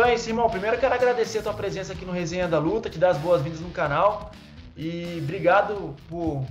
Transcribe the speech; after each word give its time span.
Então 0.00 0.08
é 0.08 0.14
isso, 0.14 0.30
irmão. 0.30 0.48
Primeiro 0.48 0.76
eu 0.76 0.80
quero 0.80 0.94
agradecer 0.94 1.40
a 1.40 1.42
tua 1.42 1.52
presença 1.52 1.92
aqui 1.92 2.06
no 2.06 2.12
Resenha 2.12 2.48
da 2.48 2.58
Luta, 2.58 2.88
te 2.88 2.98
dar 2.98 3.10
as 3.10 3.18
boas-vindas 3.18 3.60
no 3.60 3.70
canal. 3.70 4.30
E 4.74 5.18
obrigado 5.22 5.94
por 6.08 6.42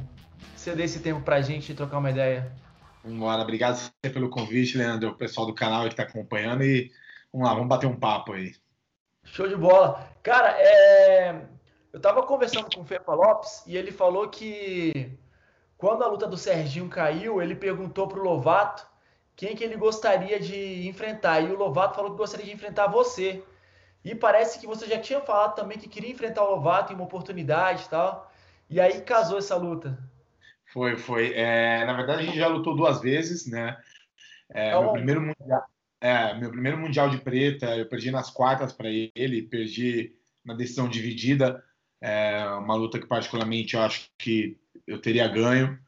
ceder 0.55 0.86
esse 0.86 0.99
tempo 0.99 1.21
pra 1.21 1.41
gente 1.41 1.73
trocar 1.73 1.97
uma 1.97 2.12
ideia. 2.12 2.55
Vambora, 3.04 3.41
obrigado 3.41 3.91
pelo 4.04 4.30
convite, 4.30 4.77
Leandro, 4.77 5.09
o 5.09 5.16
pessoal 5.16 5.48
do 5.48 5.55
canal 5.55 5.81
que 5.85 5.93
está 5.93 6.04
acompanhando 6.04 6.63
e 6.63 6.91
vamos 7.34 7.48
lá, 7.48 7.55
vamos 7.55 7.67
bater 7.67 7.88
um 7.88 7.95
papo 7.95 8.34
aí. 8.34 8.54
Show 9.23 9.48
de 9.48 9.55
bola. 9.55 10.07
Cara, 10.21 10.55
é... 10.59 11.41
eu 11.91 12.00
tava 12.00 12.21
conversando 12.21 12.70
com 12.71 12.81
o 12.81 12.86
Fepa 12.86 13.16
Lopes 13.16 13.63
e 13.66 13.75
ele 13.75 13.91
falou 13.91 14.29
que 14.29 15.18
quando 15.75 16.04
a 16.04 16.07
luta 16.07 16.27
do 16.27 16.38
Serginho 16.38 16.88
caiu, 16.88 17.41
ele 17.41 17.55
perguntou 17.55 18.07
pro 18.07 18.23
Lovato 18.23 18.88
quem 19.39 19.55
que 19.55 19.63
ele 19.63 19.77
gostaria 19.77 20.38
de 20.38 20.85
enfrentar. 20.85 21.39
E 21.39 21.45
o 21.45 21.57
Lovato 21.57 21.95
falou 21.95 22.11
que 22.11 22.17
gostaria 22.17 22.45
de 22.45 22.52
enfrentar 22.52 22.88
você. 22.88 23.41
E 24.03 24.13
parece 24.13 24.59
que 24.59 24.67
você 24.67 24.85
já 24.85 24.99
tinha 24.99 25.21
falado 25.21 25.55
também 25.55 25.77
que 25.77 25.88
queria 25.88 26.11
enfrentar 26.11 26.43
o 26.43 26.55
Lovato 26.55 26.91
em 26.91 26.95
uma 26.95 27.05
oportunidade 27.05 27.85
e 27.85 27.89
tal. 27.89 28.30
E 28.70 28.81
aí 28.81 28.99
casou 28.99 29.38
essa 29.38 29.55
luta. 29.55 29.97
Foi, 30.73 30.97
foi. 30.97 31.31
É, 31.35 31.85
na 31.85 31.94
verdade, 31.94 32.23
a 32.23 32.25
gente 32.25 32.38
já 32.38 32.47
lutou 32.47 32.75
duas 32.75 32.99
vezes, 32.99 33.47
né? 33.47 33.77
É, 34.49 34.77
meu, 34.77 34.91
primeiro 34.91 35.21
mundial, 35.21 35.63
é, 36.02 36.33
meu 36.33 36.52
primeiro 36.52 36.77
mundial 36.77 37.09
de 37.09 37.19
preta, 37.19 37.77
eu 37.77 37.88
perdi 37.88 38.11
nas 38.11 38.30
quartas 38.30 38.73
para 38.73 38.89
ele, 38.89 39.44
perdi 39.44 40.17
na 40.44 40.53
decisão 40.53 40.89
dividida. 40.89 41.63
É, 42.02 42.44
uma 42.58 42.75
luta 42.75 42.99
que, 42.99 43.08
particularmente, 43.08 43.75
eu 43.75 43.83
acho 43.83 44.09
que 44.17 44.59
eu 44.85 44.99
teria 44.99 45.30
ganho. 45.30 45.80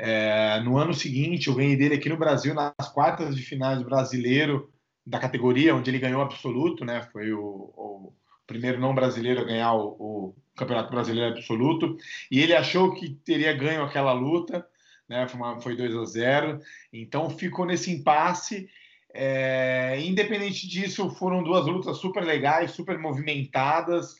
É, 0.00 0.60
no 0.60 0.78
ano 0.78 0.94
seguinte, 0.94 1.48
eu 1.48 1.56
ganhei 1.56 1.76
dele 1.76 1.96
aqui 1.96 2.08
no 2.08 2.16
Brasil, 2.16 2.54
nas 2.54 2.88
quartas 2.94 3.34
de 3.34 3.42
finais 3.42 3.82
brasileiro 3.82 4.72
da 5.04 5.18
categoria, 5.18 5.74
onde 5.74 5.90
ele 5.90 5.98
ganhou 5.98 6.22
absoluto, 6.22 6.84
né? 6.84 7.02
Foi 7.12 7.32
o, 7.32 7.40
o 7.40 8.12
primeiro 8.46 8.80
não 8.80 8.94
brasileiro 8.94 9.40
a 9.40 9.44
ganhar 9.44 9.74
o, 9.74 9.88
o 9.98 10.34
Campeonato 10.56 10.90
Brasileiro 10.90 11.34
Absoluto, 11.34 11.96
e 12.30 12.40
ele 12.40 12.54
achou 12.54 12.94
que 12.94 13.10
teria 13.10 13.52
ganho 13.52 13.82
aquela 13.82 14.12
luta, 14.12 14.64
né? 15.08 15.26
Foi, 15.26 15.40
uma, 15.40 15.60
foi 15.60 15.76
2 15.76 15.96
a 15.96 16.04
0, 16.04 16.60
então 16.92 17.28
ficou 17.28 17.66
nesse 17.66 17.90
impasse. 17.90 18.68
É, 19.12 19.98
independente 20.00 20.68
disso, 20.68 21.10
foram 21.10 21.42
duas 21.42 21.66
lutas 21.66 21.96
super 21.96 22.22
legais, 22.22 22.70
super 22.70 22.98
movimentadas. 22.98 24.14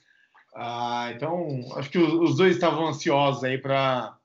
Ah, 0.57 1.13
então, 1.15 1.61
acho 1.77 1.89
que 1.89 1.99
os, 1.99 2.13
os 2.15 2.37
dois 2.37 2.55
estavam 2.55 2.89
ansiosos 2.89 3.45
aí 3.45 3.59
para 3.59 4.18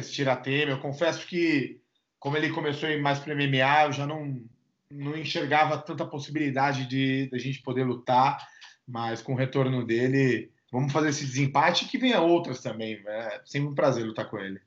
esse 0.00 0.12
tiratema. 0.12 0.72
Eu 0.72 0.80
confesso 0.80 1.26
que, 1.26 1.80
como 2.18 2.36
ele 2.36 2.50
começou 2.50 2.88
a 2.88 2.92
ir 2.92 3.00
mais 3.00 3.18
para 3.18 3.34
MMA, 3.34 3.86
eu 3.86 3.92
já 3.92 4.06
não, 4.06 4.42
não 4.90 5.16
enxergava 5.16 5.78
tanta 5.78 6.06
possibilidade 6.06 6.86
de, 6.86 7.28
de 7.28 7.36
a 7.36 7.38
gente 7.38 7.62
poder 7.62 7.84
lutar, 7.84 8.38
mas 8.86 9.22
com 9.22 9.32
o 9.32 9.36
retorno 9.36 9.84
dele, 9.84 10.52
vamos 10.70 10.92
fazer 10.92 11.10
esse 11.10 11.24
desempate 11.24 11.86
que 11.86 11.98
venha 11.98 12.20
outras 12.20 12.60
também. 12.62 13.02
É 13.06 13.40
sempre 13.44 13.68
um 13.68 13.74
prazer 13.74 14.04
lutar 14.04 14.28
com 14.28 14.38
ele. 14.38 14.60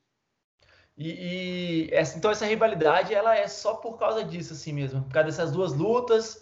E, 0.98 1.10
e 1.10 1.90
essa, 1.92 2.18
então 2.18 2.32
essa 2.32 2.46
rivalidade 2.46 3.14
ela 3.14 3.36
é 3.36 3.48
só 3.48 3.76
por 3.76 3.98
causa 3.98 4.24
disso 4.24 4.54
assim 4.54 4.72
mesmo, 4.72 5.04
por 5.04 5.12
causa 5.12 5.28
dessas 5.28 5.52
duas 5.52 5.74
lutas. 5.74 6.42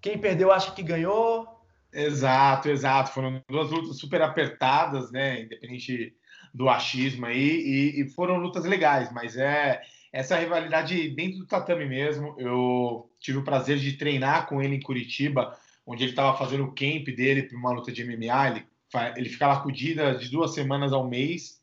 Quem 0.00 0.18
perdeu 0.18 0.50
acha 0.50 0.72
que 0.72 0.82
ganhou. 0.82 1.46
Exato, 1.92 2.68
exato. 2.68 3.12
Foram 3.12 3.42
duas 3.48 3.70
lutas 3.70 3.98
super 3.98 4.22
apertadas, 4.22 5.10
né? 5.10 5.42
Independente 5.42 6.16
do 6.52 6.68
achismo 6.68 7.26
aí, 7.26 7.38
e, 7.38 8.00
e 8.00 8.08
foram 8.10 8.36
lutas 8.36 8.64
legais, 8.64 9.12
mas 9.12 9.36
é 9.36 9.80
essa 10.12 10.36
rivalidade 10.36 11.08
dentro 11.10 11.38
do 11.38 11.46
tatame 11.46 11.86
mesmo. 11.86 12.34
Eu 12.38 13.10
tive 13.20 13.38
o 13.38 13.44
prazer 13.44 13.78
de 13.78 13.92
treinar 13.92 14.46
com 14.48 14.60
ele 14.60 14.74
em 14.74 14.80
Curitiba, 14.80 15.56
onde 15.86 16.02
ele 16.04 16.10
estava 16.10 16.36
fazendo 16.36 16.64
o 16.64 16.72
camp 16.72 17.06
dele 17.16 17.44
para 17.44 17.56
uma 17.56 17.72
luta 17.72 17.92
de 17.92 18.04
MMA. 18.04 18.48
Ele 18.48 18.70
ele 19.16 19.28
fica 19.28 19.46
lá 19.46 19.54
acudida 19.54 20.16
de 20.16 20.28
duas 20.28 20.54
semanas 20.54 20.92
ao 20.92 21.08
mês. 21.08 21.60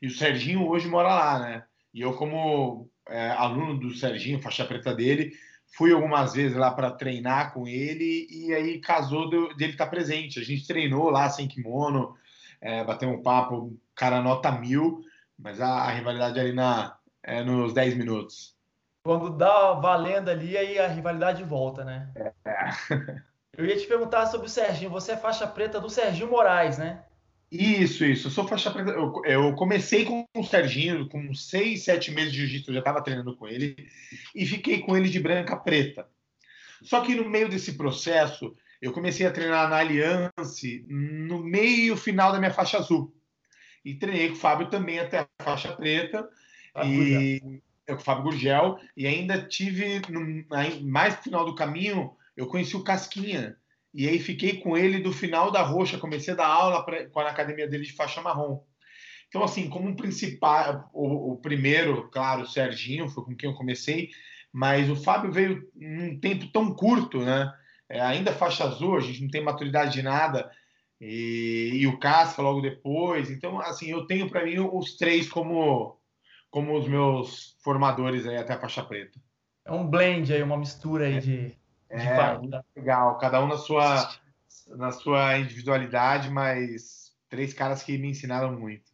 E 0.00 0.06
o 0.06 0.10
Serginho 0.10 0.66
hoje 0.66 0.88
mora 0.88 1.08
lá, 1.08 1.38
né? 1.38 1.64
E 1.92 2.00
eu, 2.00 2.14
como 2.14 2.88
é, 3.08 3.30
aluno 3.30 3.78
do 3.78 3.94
Serginho, 3.94 4.40
faixa 4.40 4.64
preta 4.64 4.94
dele, 4.94 5.32
fui 5.76 5.92
algumas 5.92 6.32
vezes 6.32 6.56
lá 6.56 6.70
para 6.70 6.90
treinar 6.90 7.52
com 7.52 7.66
ele 7.68 8.26
e 8.30 8.54
aí 8.54 8.78
casou 8.78 9.28
dele 9.28 9.72
estar 9.72 9.84
tá 9.84 9.90
presente. 9.90 10.38
A 10.38 10.44
gente 10.44 10.66
treinou 10.66 11.10
lá 11.10 11.28
sem 11.28 11.48
kimono, 11.48 12.16
é, 12.60 12.84
bateu 12.84 13.08
um 13.08 13.22
papo, 13.22 13.76
cara 13.94 14.20
nota 14.20 14.52
mil, 14.52 15.02
mas 15.38 15.60
a, 15.60 15.68
a 15.68 15.90
rivalidade 15.90 16.38
ali 16.38 16.52
na, 16.52 16.96
é, 17.22 17.42
nos 17.42 17.72
10 17.72 17.96
minutos. 17.96 18.54
Quando 19.02 19.30
dá 19.30 19.72
valendo 19.72 20.28
ali, 20.28 20.56
aí 20.56 20.78
a 20.78 20.86
rivalidade 20.86 21.42
volta, 21.42 21.84
né? 21.84 22.12
É. 22.44 22.70
Eu 23.56 23.66
ia 23.66 23.76
te 23.76 23.86
perguntar 23.86 24.26
sobre 24.26 24.46
o 24.46 24.50
Serginho. 24.50 24.90
Você 24.90 25.12
é 25.12 25.16
faixa 25.16 25.46
preta 25.46 25.80
do 25.80 25.90
Serginho 25.90 26.30
Moraes, 26.30 26.78
né? 26.78 27.02
Isso, 27.50 28.04
isso. 28.04 28.28
Eu 28.28 28.30
sou 28.30 28.46
faixa 28.46 28.70
preta. 28.70 28.90
Eu, 28.90 29.12
eu 29.24 29.54
comecei 29.54 30.04
com 30.04 30.24
o 30.36 30.44
Serginho, 30.44 31.08
com 31.08 31.34
seis, 31.34 31.84
sete 31.84 32.10
meses 32.10 32.32
de 32.32 32.38
jiu-jitsu, 32.38 32.70
eu 32.70 32.74
já 32.74 32.78
estava 32.80 33.02
treinando 33.02 33.36
com 33.36 33.48
ele, 33.48 33.76
e 34.34 34.46
fiquei 34.46 34.80
com 34.80 34.96
ele 34.96 35.08
de 35.08 35.18
branca 35.18 35.56
preta. 35.56 36.06
Só 36.82 37.00
que 37.00 37.14
no 37.14 37.28
meio 37.28 37.48
desse 37.48 37.76
processo, 37.76 38.54
eu 38.80 38.92
comecei 38.92 39.26
a 39.26 39.30
treinar 39.30 39.68
na 39.68 39.76
Aliança 39.76 40.66
no 40.88 41.42
meio 41.42 41.96
final 41.96 42.32
da 42.32 42.38
minha 42.38 42.52
faixa 42.52 42.78
azul. 42.78 43.14
E 43.84 43.94
treinei 43.94 44.28
com 44.28 44.34
o 44.34 44.38
Fábio 44.38 44.68
também 44.68 44.98
até 44.98 45.18
a 45.20 45.28
faixa 45.42 45.72
preta. 45.72 46.28
Ah, 46.74 46.86
e 46.86 47.60
eu 47.86 47.96
com 47.96 48.02
o 48.02 48.04
Fábio 48.04 48.24
Gurgel. 48.24 48.78
E 48.96 49.06
ainda 49.06 49.42
tive, 49.42 50.00
no, 50.08 50.44
mais 50.48 51.16
no 51.16 51.22
final 51.22 51.44
do 51.44 51.54
caminho, 51.54 52.12
eu 52.36 52.46
conheci 52.46 52.76
o 52.76 52.84
Casquinha. 52.84 53.56
E 53.92 54.08
aí 54.08 54.18
fiquei 54.18 54.60
com 54.60 54.76
ele 54.76 55.00
do 55.00 55.12
final 55.12 55.50
da 55.50 55.62
roxa, 55.62 55.98
comecei 55.98 56.32
a 56.32 56.36
dar 56.36 56.46
aula 56.46 56.84
pra, 56.84 57.08
com 57.08 57.20
a 57.20 57.28
academia 57.28 57.68
dele 57.68 57.84
de 57.84 57.92
faixa 57.92 58.20
marrom. 58.20 58.62
Então, 59.28 59.42
assim, 59.42 59.68
como 59.68 59.88
um 59.88 59.96
principal, 59.96 60.90
o, 60.92 61.32
o, 61.32 61.36
primeiro, 61.36 62.08
claro, 62.10 62.42
o 62.42 62.46
Serginho, 62.46 63.08
foi 63.08 63.24
com 63.24 63.36
quem 63.36 63.48
eu 63.50 63.56
comecei, 63.56 64.10
mas 64.52 64.88
o 64.90 64.96
Fábio 64.96 65.32
veio 65.32 65.68
num 65.74 66.18
tempo 66.18 66.48
tão 66.48 66.74
curto, 66.74 67.20
né? 67.20 67.52
É, 67.90 68.00
ainda 68.00 68.32
faixa 68.32 68.64
azul, 68.64 68.96
a 68.96 69.00
gente 69.00 69.20
não 69.20 69.28
tem 69.28 69.42
maturidade 69.42 69.92
de 69.92 70.00
nada, 70.00 70.48
e, 71.00 71.70
e 71.74 71.86
o 71.88 71.98
Casca 71.98 72.40
logo 72.40 72.60
depois. 72.60 73.30
Então, 73.30 73.58
assim, 73.58 73.90
eu 73.90 74.06
tenho 74.06 74.30
para 74.30 74.44
mim 74.44 74.60
os 74.60 74.96
três 74.96 75.28
como, 75.28 75.98
como 76.50 76.78
os 76.78 76.86
meus 76.86 77.56
formadores 77.64 78.26
aí 78.26 78.36
até 78.36 78.52
a 78.52 78.60
faixa 78.60 78.84
preta. 78.84 79.18
É 79.64 79.72
um 79.72 79.84
blend 79.84 80.32
aí, 80.32 80.40
uma 80.40 80.56
mistura 80.56 81.06
aí 81.06 81.16
é. 81.16 81.20
de 81.20 81.56
é, 81.88 82.38
legal. 82.76 83.18
Cada 83.18 83.42
um 83.42 83.48
na 83.48 83.56
sua, 83.56 84.08
na 84.68 84.92
sua 84.92 85.36
individualidade, 85.38 86.30
mas 86.30 87.12
três 87.28 87.52
caras 87.52 87.82
que 87.82 87.98
me 87.98 88.10
ensinaram 88.10 88.52
muito. 88.52 88.88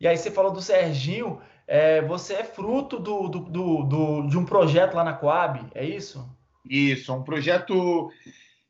E 0.00 0.08
aí 0.08 0.16
você 0.16 0.30
falou 0.30 0.50
do 0.50 0.62
Serginho, 0.62 1.42
é, 1.66 2.00
você 2.00 2.34
é 2.34 2.44
fruto 2.44 2.98
do, 2.98 3.28
do, 3.28 3.40
do, 3.40 3.82
do, 3.84 4.26
de 4.26 4.38
um 4.38 4.46
projeto 4.46 4.94
lá 4.94 5.04
na 5.04 5.12
Coab, 5.12 5.70
é 5.74 5.84
isso? 5.84 6.26
Isso, 6.64 7.12
um 7.14 7.22
projeto. 7.22 8.10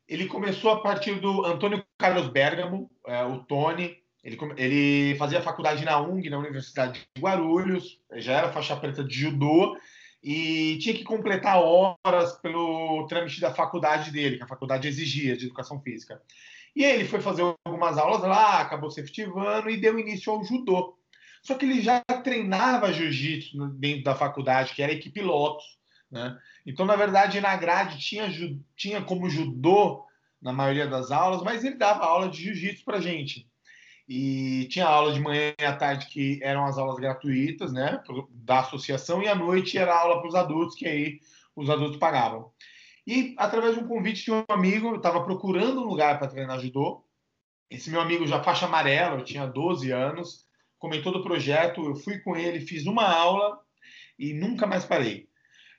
Ele 0.07 0.25
começou 0.27 0.71
a 0.71 0.81
partir 0.81 1.19
do 1.19 1.45
Antônio 1.45 1.83
Carlos 1.97 2.27
Bergamo, 2.29 2.89
é, 3.07 3.23
o 3.23 3.39
Tony. 3.39 3.97
Ele, 4.23 4.37
ele 4.57 5.15
fazia 5.15 5.41
faculdade 5.41 5.83
na 5.83 5.99
UNG, 5.99 6.29
na 6.29 6.37
Universidade 6.37 7.07
de 7.15 7.21
Guarulhos, 7.21 7.99
já 8.13 8.33
era 8.33 8.51
faixa 8.51 8.75
preta 8.75 9.03
de 9.03 9.15
judô, 9.15 9.75
e 10.23 10.77
tinha 10.79 10.93
que 10.93 11.03
completar 11.03 11.57
horas 11.57 12.33
pelo 12.39 13.07
trâmite 13.07 13.41
da 13.41 13.53
faculdade 13.53 14.11
dele, 14.11 14.37
que 14.37 14.43
a 14.43 14.47
faculdade 14.47 14.87
exigia 14.87 15.35
de 15.35 15.45
educação 15.45 15.81
física. 15.81 16.21
E 16.75 16.83
ele 16.83 17.05
foi 17.05 17.19
fazer 17.19 17.43
algumas 17.65 17.97
aulas 17.97 18.21
lá, 18.21 18.61
acabou 18.61 18.91
se 18.91 19.01
efetivando 19.01 19.69
e 19.69 19.77
deu 19.77 19.97
início 19.97 20.31
ao 20.31 20.43
judô. 20.43 20.97
Só 21.41 21.55
que 21.55 21.65
ele 21.65 21.81
já 21.81 22.01
treinava 22.23 22.93
jiu-jitsu 22.93 23.67
dentro 23.69 24.03
da 24.03 24.15
faculdade, 24.15 24.73
que 24.73 24.83
era 24.83 24.91
equipe 24.91 25.21
Lotus. 25.21 25.80
Né? 26.11 26.37
Então, 26.65 26.85
na 26.85 26.95
verdade, 26.95 27.39
na 27.39 27.55
grade 27.55 27.97
tinha, 27.99 28.27
tinha 28.75 29.01
como 29.01 29.29
judô 29.29 30.05
na 30.41 30.51
maioria 30.51 30.87
das 30.87 31.11
aulas, 31.11 31.41
mas 31.41 31.63
ele 31.63 31.75
dava 31.75 32.03
aula 32.03 32.27
de 32.27 32.43
jiu-jitsu 32.43 32.83
para 32.83 32.99
gente. 32.99 33.47
E 34.07 34.67
tinha 34.69 34.85
aula 34.85 35.13
de 35.13 35.19
manhã 35.19 35.53
e 35.57 35.63
à 35.63 35.75
tarde 35.75 36.07
que 36.07 36.39
eram 36.43 36.65
as 36.65 36.77
aulas 36.77 36.97
gratuitas, 36.97 37.71
né, 37.71 38.01
da 38.29 38.59
associação, 38.59 39.23
e 39.23 39.27
à 39.27 39.35
noite 39.35 39.77
era 39.77 39.97
aula 39.97 40.19
para 40.19 40.27
os 40.27 40.35
adultos, 40.35 40.75
que 40.75 40.85
aí 40.85 41.19
os 41.55 41.69
adultos 41.69 41.97
pagavam. 41.97 42.51
E 43.07 43.33
através 43.37 43.75
de 43.75 43.81
um 43.81 43.87
convite 43.87 44.25
de 44.25 44.31
um 44.31 44.43
amigo, 44.49 44.89
eu 44.89 44.95
estava 44.97 45.23
procurando 45.23 45.81
um 45.81 45.87
lugar 45.87 46.19
para 46.19 46.27
treinar 46.27 46.59
judô. 46.59 47.05
Esse 47.69 47.89
meu 47.89 48.01
amigo 48.01 48.27
já 48.27 48.43
faixa 48.43 48.65
amarela, 48.65 49.17
eu 49.17 49.23
tinha 49.23 49.47
12 49.47 49.91
anos, 49.91 50.45
comentou 50.77 51.13
do 51.13 51.23
projeto, 51.23 51.85
eu 51.85 51.95
fui 51.95 52.19
com 52.19 52.35
ele, 52.35 52.59
fiz 52.59 52.85
uma 52.85 53.07
aula 53.07 53.59
e 54.19 54.33
nunca 54.33 54.67
mais 54.67 54.83
parei. 54.83 55.30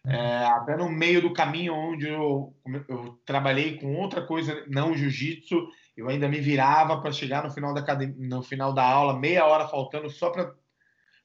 É, 0.05 0.45
até 0.47 0.77
no 0.77 0.89
meio 0.89 1.23
do 1.23 1.33
caminho 1.33 1.75
onde 1.75 2.09
eu, 2.09 2.55
eu 2.89 3.21
trabalhei 3.25 3.79
com 3.79 3.95
outra 3.95 4.27
coisa, 4.27 4.65
não 4.67 4.97
jiu-jitsu, 4.97 5.69
eu 5.97 6.09
ainda 6.09 6.29
me 6.29 6.41
virava 6.41 7.01
para 7.01 7.13
chegar 7.13 7.45
no 7.45 7.53
final 7.53 7.73
da 7.73 7.81
academia, 7.81 8.17
no 8.19 8.43
final 8.43 8.73
da 8.73 8.85
aula, 8.85 9.19
meia 9.19 9.47
hora 9.47 9.69
faltando 9.69 10.11
só 10.11 10.31
para 10.31 10.53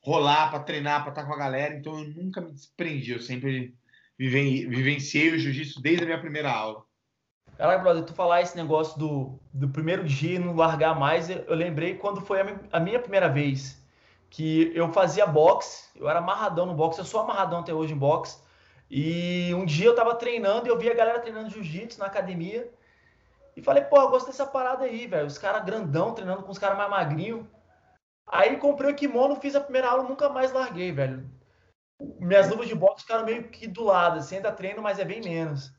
rolar, 0.04 0.52
para 0.52 0.60
treinar, 0.60 1.02
para 1.02 1.10
estar 1.10 1.26
com 1.26 1.34
a 1.34 1.38
galera. 1.38 1.76
Então 1.76 1.98
eu 1.98 2.10
nunca 2.10 2.40
me 2.40 2.52
desprendi, 2.52 3.14
eu 3.14 3.20
sempre 3.20 3.76
vivenciei 4.18 5.32
o 5.32 5.40
jiu-jitsu 5.40 5.82
desde 5.82 6.04
a 6.04 6.06
minha 6.06 6.20
primeira 6.20 6.52
aula. 6.52 6.86
Caraca, 7.58 7.82
brother, 7.82 8.04
tu 8.04 8.14
falar 8.14 8.42
esse 8.42 8.56
negócio 8.56 9.00
do, 9.00 9.40
do 9.52 9.70
primeiro 9.70 10.04
dia 10.04 10.36
e 10.36 10.40
não 10.40 10.56
largar 10.56 10.98
mais, 11.00 11.30
eu, 11.30 11.38
eu 11.40 11.56
lembrei 11.56 11.96
quando 11.96 12.22
foi 12.22 12.42
a, 12.42 12.60
a, 12.72 12.80
minha 12.80 13.00
primeira 13.00 13.28
vez 13.28 13.84
que 14.30 14.72
eu 14.76 14.92
fazia 14.94 15.26
boxe, 15.26 15.90
eu 15.96 16.08
era 16.08 16.20
amarradão 16.20 16.68
no 16.68 16.76
boxe, 16.76 17.00
eu 17.00 17.06
sou 17.06 17.22
amarradão 17.22 17.60
até 17.60 17.74
hoje 17.74 17.94
em 17.94 17.98
boxe, 17.98 18.40
e 18.90 19.54
um 19.54 19.66
dia 19.66 19.88
eu 19.88 19.96
tava 19.96 20.16
treinando 20.16 20.68
e 20.68 20.70
eu 20.70 20.78
vi 20.78 20.90
a 20.90 20.94
galera 20.94 21.20
treinando 21.20 21.50
jiu-jitsu 21.50 22.00
na 22.00 22.06
academia, 22.06 22.72
e 23.56 23.62
falei, 23.62 23.84
pô, 23.84 24.00
eu 24.00 24.10
gosto 24.10 24.28
dessa 24.28 24.46
parada 24.46 24.86
aí, 24.86 25.08
velho, 25.08 25.26
os 25.26 25.40
caras 25.40 25.66
grandão 25.66 26.14
treinando 26.14 26.44
com 26.44 26.52
os 26.52 26.60
caras 26.60 26.78
mais 26.78 26.90
magrinhos. 26.92 27.44
Aí 28.28 28.56
comprei 28.58 28.92
o 28.92 28.96
kimono, 28.96 29.38
fiz 29.38 29.56
a 29.56 29.62
primeira 29.62 29.90
aula, 29.90 30.04
nunca 30.04 30.30
mais 30.30 30.52
larguei, 30.52 30.92
velho. 30.92 31.28
Minhas 32.20 32.48
luvas 32.50 32.68
de 32.68 32.76
boxe 32.76 33.02
ficaram 33.02 33.26
meio 33.26 33.50
que 33.50 33.68
do 33.68 33.84
lado, 33.84 34.20
assim, 34.20 34.36
ainda 34.36 34.52
treino, 34.52 34.82
mas 34.82 35.00
é 35.00 35.06
bem 35.06 35.22
menos. 35.22 35.72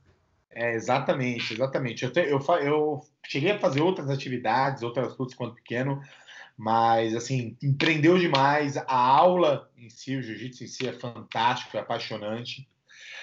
É, 0.50 0.74
exatamente, 0.74 1.54
exatamente. 1.54 2.04
Eu, 2.04 2.12
te, 2.12 2.20
eu, 2.20 2.40
eu 2.60 3.00
cheguei 3.24 3.52
a 3.52 3.58
fazer 3.60 3.80
outras 3.80 4.10
atividades, 4.10 4.82
outras 4.82 5.12
coisas 5.14 5.36
quando 5.36 5.54
pequeno, 5.54 6.02
mas 6.56 7.14
assim, 7.14 7.56
empreendeu 7.62 8.18
demais. 8.18 8.76
A 8.76 8.96
aula 8.96 9.70
em 9.76 9.88
si, 9.88 10.16
o 10.16 10.22
jiu-jitsu 10.22 10.64
em 10.64 10.66
si 10.66 10.88
é 10.88 10.92
fantástico, 10.92 11.76
é 11.76 11.80
apaixonante. 11.80 12.68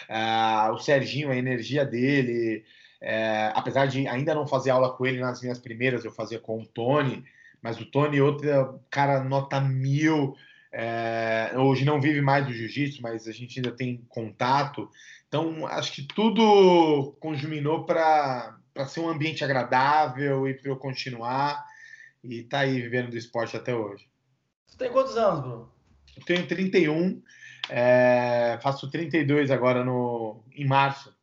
Uh, 0.09 0.73
o 0.73 0.77
Serginho, 0.77 1.31
a 1.31 1.35
energia 1.35 1.85
dele, 1.85 2.63
é, 3.01 3.51
apesar 3.53 3.85
de 3.85 4.07
ainda 4.07 4.33
não 4.33 4.47
fazer 4.47 4.71
aula 4.71 4.95
com 4.95 5.05
ele 5.05 5.19
nas 5.19 5.41
minhas 5.41 5.59
primeiras, 5.59 6.03
eu 6.03 6.11
fazia 6.11 6.39
com 6.39 6.59
o 6.59 6.65
Tony, 6.65 7.23
mas 7.61 7.79
o 7.79 7.85
Tony, 7.85 8.21
outra 8.21 8.73
cara, 8.89 9.23
nota 9.23 9.59
mil. 9.59 10.35
É, 10.71 11.51
hoje 11.55 11.85
não 11.85 12.01
vive 12.01 12.19
mais 12.19 12.45
do 12.45 12.53
jiu-jitsu, 12.53 13.01
mas 13.01 13.27
a 13.27 13.31
gente 13.31 13.59
ainda 13.59 13.71
tem 13.71 14.03
contato. 14.09 14.89
Então, 15.27 15.65
acho 15.67 15.93
que 15.93 16.03
tudo 16.03 17.15
conjuminou 17.19 17.85
para 17.85 18.57
ser 18.87 18.99
um 18.99 19.09
ambiente 19.09 19.43
agradável 19.43 20.47
e 20.47 20.53
para 20.53 20.69
eu 20.69 20.75
continuar 20.75 21.65
e 22.23 22.43
tá 22.43 22.59
aí 22.59 22.81
vivendo 22.81 23.11
do 23.11 23.17
esporte 23.17 23.55
até 23.55 23.73
hoje. 23.73 24.07
Você 24.67 24.77
tem 24.77 24.91
quantos 24.91 25.15
anos, 25.15 25.41
Bruno? 25.41 25.71
Eu 26.17 26.25
tenho 26.25 26.47
31, 26.47 27.21
é, 27.69 28.59
faço 28.61 28.89
32 28.89 29.51
agora 29.51 29.83
no, 29.83 30.43
em 30.53 30.65
março. 30.65 31.15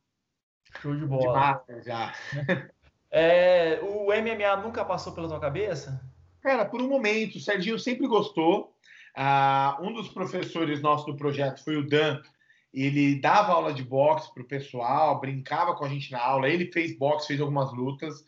Show 0.81 0.97
de 0.97 1.07
bola. 1.07 1.23
De 1.23 1.29
março 1.29 1.83
já. 1.85 2.13
É, 3.15 3.79
o 3.83 4.07
MMA 4.07 4.57
nunca 4.63 4.83
passou 4.87 5.13
pela 5.13 5.29
tua 5.29 5.39
cabeça? 5.39 6.01
Cara, 6.41 6.65
por 6.65 6.81
um 6.81 6.89
momento, 6.89 7.37
o 7.37 7.41
Serginho 7.41 7.79
sempre 7.79 8.07
gostou. 8.07 8.75
Ah, 9.15 9.79
um 9.83 9.93
dos 9.93 10.09
professores 10.09 10.81
nossos 10.81 11.05
do 11.05 11.15
projeto 11.15 11.63
foi 11.63 11.77
o 11.77 11.87
Dan, 11.87 12.23
ele 12.73 13.21
dava 13.21 13.53
aula 13.53 13.75
de 13.75 13.83
boxe 13.83 14.33
para 14.33 14.43
o 14.43 14.49
pessoal, 14.49 15.21
brincava 15.21 15.75
com 15.75 15.85
a 15.85 15.89
gente 15.91 16.11
na 16.11 16.21
aula, 16.21 16.49
ele 16.49 16.73
fez 16.73 16.97
boxe, 16.97 17.27
fez 17.27 17.41
algumas 17.41 17.71
lutas. 17.75 18.25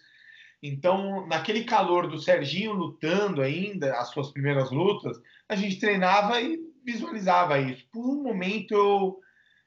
Então, 0.63 1.27
naquele 1.27 1.65
calor 1.65 2.07
do 2.07 2.19
Serginho 2.19 2.75
lutando 2.75 3.41
ainda, 3.41 3.95
as 3.99 4.11
suas 4.11 4.31
primeiras 4.31 4.71
lutas, 4.71 5.19
a 5.49 5.57
gente 5.57 5.81
treinava 5.81 6.41
e 6.43 6.61
visualizava 6.85 7.59
isso. 7.59 7.87
Por 7.91 8.05
um 8.05 8.23
momento 8.23 9.21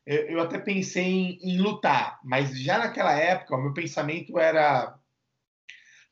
eu, 0.08 0.20
eu 0.30 0.40
até 0.40 0.58
pensei 0.58 1.04
em, 1.04 1.40
em 1.42 1.58
lutar, 1.60 2.20
mas 2.24 2.58
já 2.58 2.78
naquela 2.78 3.14
época 3.14 3.56
o 3.56 3.62
meu 3.62 3.74
pensamento 3.74 4.40
era 4.40 4.98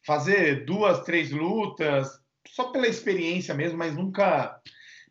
fazer 0.05 0.65
duas, 0.65 1.03
três 1.05 1.31
lutas, 1.31 2.19
só 2.45 2.71
pela 2.71 2.87
experiência 2.87 3.53
mesmo, 3.53 3.77
mas 3.77 3.95
nunca 3.95 4.61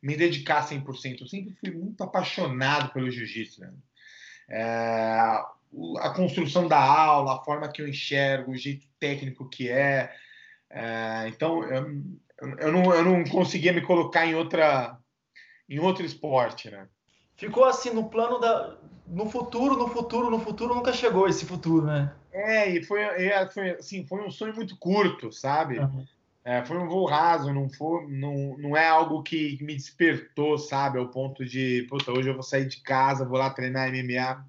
me 0.02 0.16
dedicar 0.16 0.68
100%. 0.68 1.22
Eu 1.22 1.26
sempre 1.26 1.54
fui 1.54 1.70
muito 1.70 2.04
apaixonado 2.04 2.92
pelo 2.92 3.10
jiu-jitsu. 3.10 3.62
Né? 3.62 3.72
É, 4.50 5.42
a 5.98 6.10
construção 6.14 6.68
da 6.68 6.78
aula, 6.78 7.36
a 7.36 7.44
forma 7.44 7.72
que 7.72 7.80
eu 7.80 7.88
enxergo, 7.88 8.52
o 8.52 8.56
jeito 8.56 8.86
técnico 9.00 9.48
que 9.48 9.70
é. 9.70 10.14
é 10.70 11.24
então, 11.28 11.64
eu, 11.64 12.02
eu, 12.58 12.70
não, 12.70 12.94
eu 12.94 13.02
não 13.02 13.24
conseguia 13.24 13.72
me 13.72 13.80
colocar 13.80 14.26
em 14.26 14.34
outra 14.34 14.98
em 15.68 15.78
outro 15.78 16.04
esporte, 16.04 16.70
né? 16.70 16.88
Ficou 17.36 17.64
assim 17.64 17.90
no 17.90 18.08
plano 18.08 18.38
da 18.38 18.76
no 19.06 19.28
futuro, 19.28 19.76
no 19.76 19.88
futuro, 19.88 20.30
no 20.30 20.40
futuro 20.40 20.74
nunca 20.74 20.92
chegou 20.92 21.28
esse 21.28 21.44
futuro, 21.44 21.86
né? 21.86 22.14
É, 22.32 22.70
e 22.70 22.82
foi, 22.82 23.02
é, 23.02 23.46
foi 23.50 23.70
assim, 23.72 24.06
foi 24.06 24.26
um 24.26 24.30
sonho 24.30 24.54
muito 24.54 24.76
curto, 24.78 25.30
sabe? 25.30 25.78
Uhum. 25.78 26.06
É, 26.44 26.64
foi 26.64 26.76
um 26.76 26.88
voo 26.88 27.06
raso, 27.06 27.52
não, 27.52 27.70
foi, 27.70 28.06
não, 28.08 28.56
não 28.58 28.76
é 28.76 28.86
algo 28.86 29.22
que 29.22 29.58
me 29.62 29.74
despertou, 29.74 30.58
sabe? 30.58 30.98
Ao 30.98 31.08
ponto 31.08 31.44
de, 31.44 31.86
puta, 31.88 32.12
hoje 32.12 32.28
eu 32.28 32.34
vou 32.34 32.42
sair 32.42 32.66
de 32.66 32.82
casa, 32.82 33.24
vou 33.24 33.38
lá 33.38 33.50
treinar 33.50 33.88
MMA. 33.88 34.44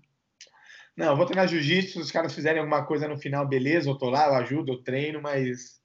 Não, 0.95 1.07
eu 1.07 1.17
vou 1.17 1.25
treinar 1.25 1.47
jiu-jitsu, 1.47 1.93
se 1.93 1.99
os 1.99 2.11
caras 2.11 2.33
fizerem 2.33 2.59
alguma 2.59 2.85
coisa 2.85 3.07
no 3.07 3.17
final, 3.17 3.47
beleza, 3.47 3.89
eu 3.89 3.95
tô 3.95 4.09
lá, 4.09 4.27
eu 4.27 4.35
ajudo, 4.35 4.73
eu 4.73 4.83
treino, 4.83 5.21
mas 5.21 5.81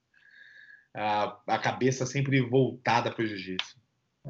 a, 0.94 1.38
a 1.46 1.58
cabeça 1.58 2.06
sempre 2.06 2.40
voltada 2.40 3.12
para 3.12 3.22
o 3.22 3.26
jiu-jitsu. 3.26 3.79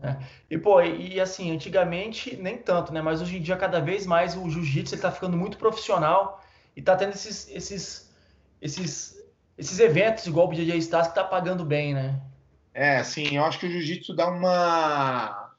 É. 0.03 0.17
E, 0.49 0.57
pô, 0.57 0.81
e 0.81 1.21
assim, 1.21 1.51
antigamente 1.51 2.37
nem 2.37 2.57
tanto, 2.57 2.93
né? 2.93 3.03
Mas 3.03 3.21
hoje 3.21 3.39
em 3.39 3.43
dia, 3.43 3.57
cada 3.57 3.81
vez 3.81 4.07
mais 4.07 4.37
o 4.37 4.49
jiu-jitsu 4.49 4.95
está 4.95 5.11
ficando 5.11 5.37
muito 5.37 5.59
profissional 5.59 6.43
e 6.77 6.83
tá 6.83 6.97
tendo 6.97 7.11
esses, 7.11 7.49
esses, 7.51 8.15
esses 8.63 9.21
esses 9.61 9.79
eventos, 9.79 10.27
igual 10.27 10.49
o 10.49 10.55
DJ 10.55 10.79
Stars, 10.79 11.09
que 11.09 11.15
tá 11.15 11.23
pagando 11.23 11.67
bem, 11.67 11.93
né? 11.93 12.19
É, 12.73 13.05
sim, 13.05 13.37
eu 13.37 13.45
acho 13.45 13.59
que 13.59 13.67
o 13.67 13.71
jiu-jitsu 13.71 14.15
dá 14.15 14.31
uma, 14.31 15.53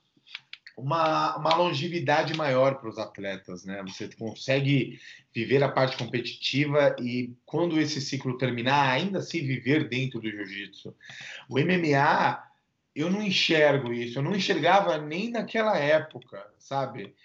uma, 0.75 1.37
uma 1.37 1.55
longevidade 1.55 2.33
maior 2.33 2.75
para 2.79 2.89
os 2.89 2.97
atletas, 2.97 3.63
né? 3.63 3.83
Você 3.83 4.09
consegue 4.17 4.99
viver 5.33 5.61
a 5.61 5.69
parte 5.69 5.97
competitiva 5.97 6.95
e 6.99 7.31
quando 7.45 7.79
esse 7.79 8.01
ciclo 8.01 8.39
terminar, 8.39 8.89
ainda 8.89 9.21
se 9.21 9.39
viver 9.39 9.87
dentro 9.87 10.19
do 10.19 10.31
jiu-jitsu. 10.31 10.95
O 11.47 11.59
MMA, 11.59 12.41
eu 12.95 13.09
não 13.09 13.21
enxergo 13.21 13.93
isso, 13.93 14.19
eu 14.19 14.23
não 14.23 14.35
enxergava 14.35 14.97
nem 14.97 15.31
naquela 15.31 15.77
época, 15.77 16.45
sabe? 16.57 17.15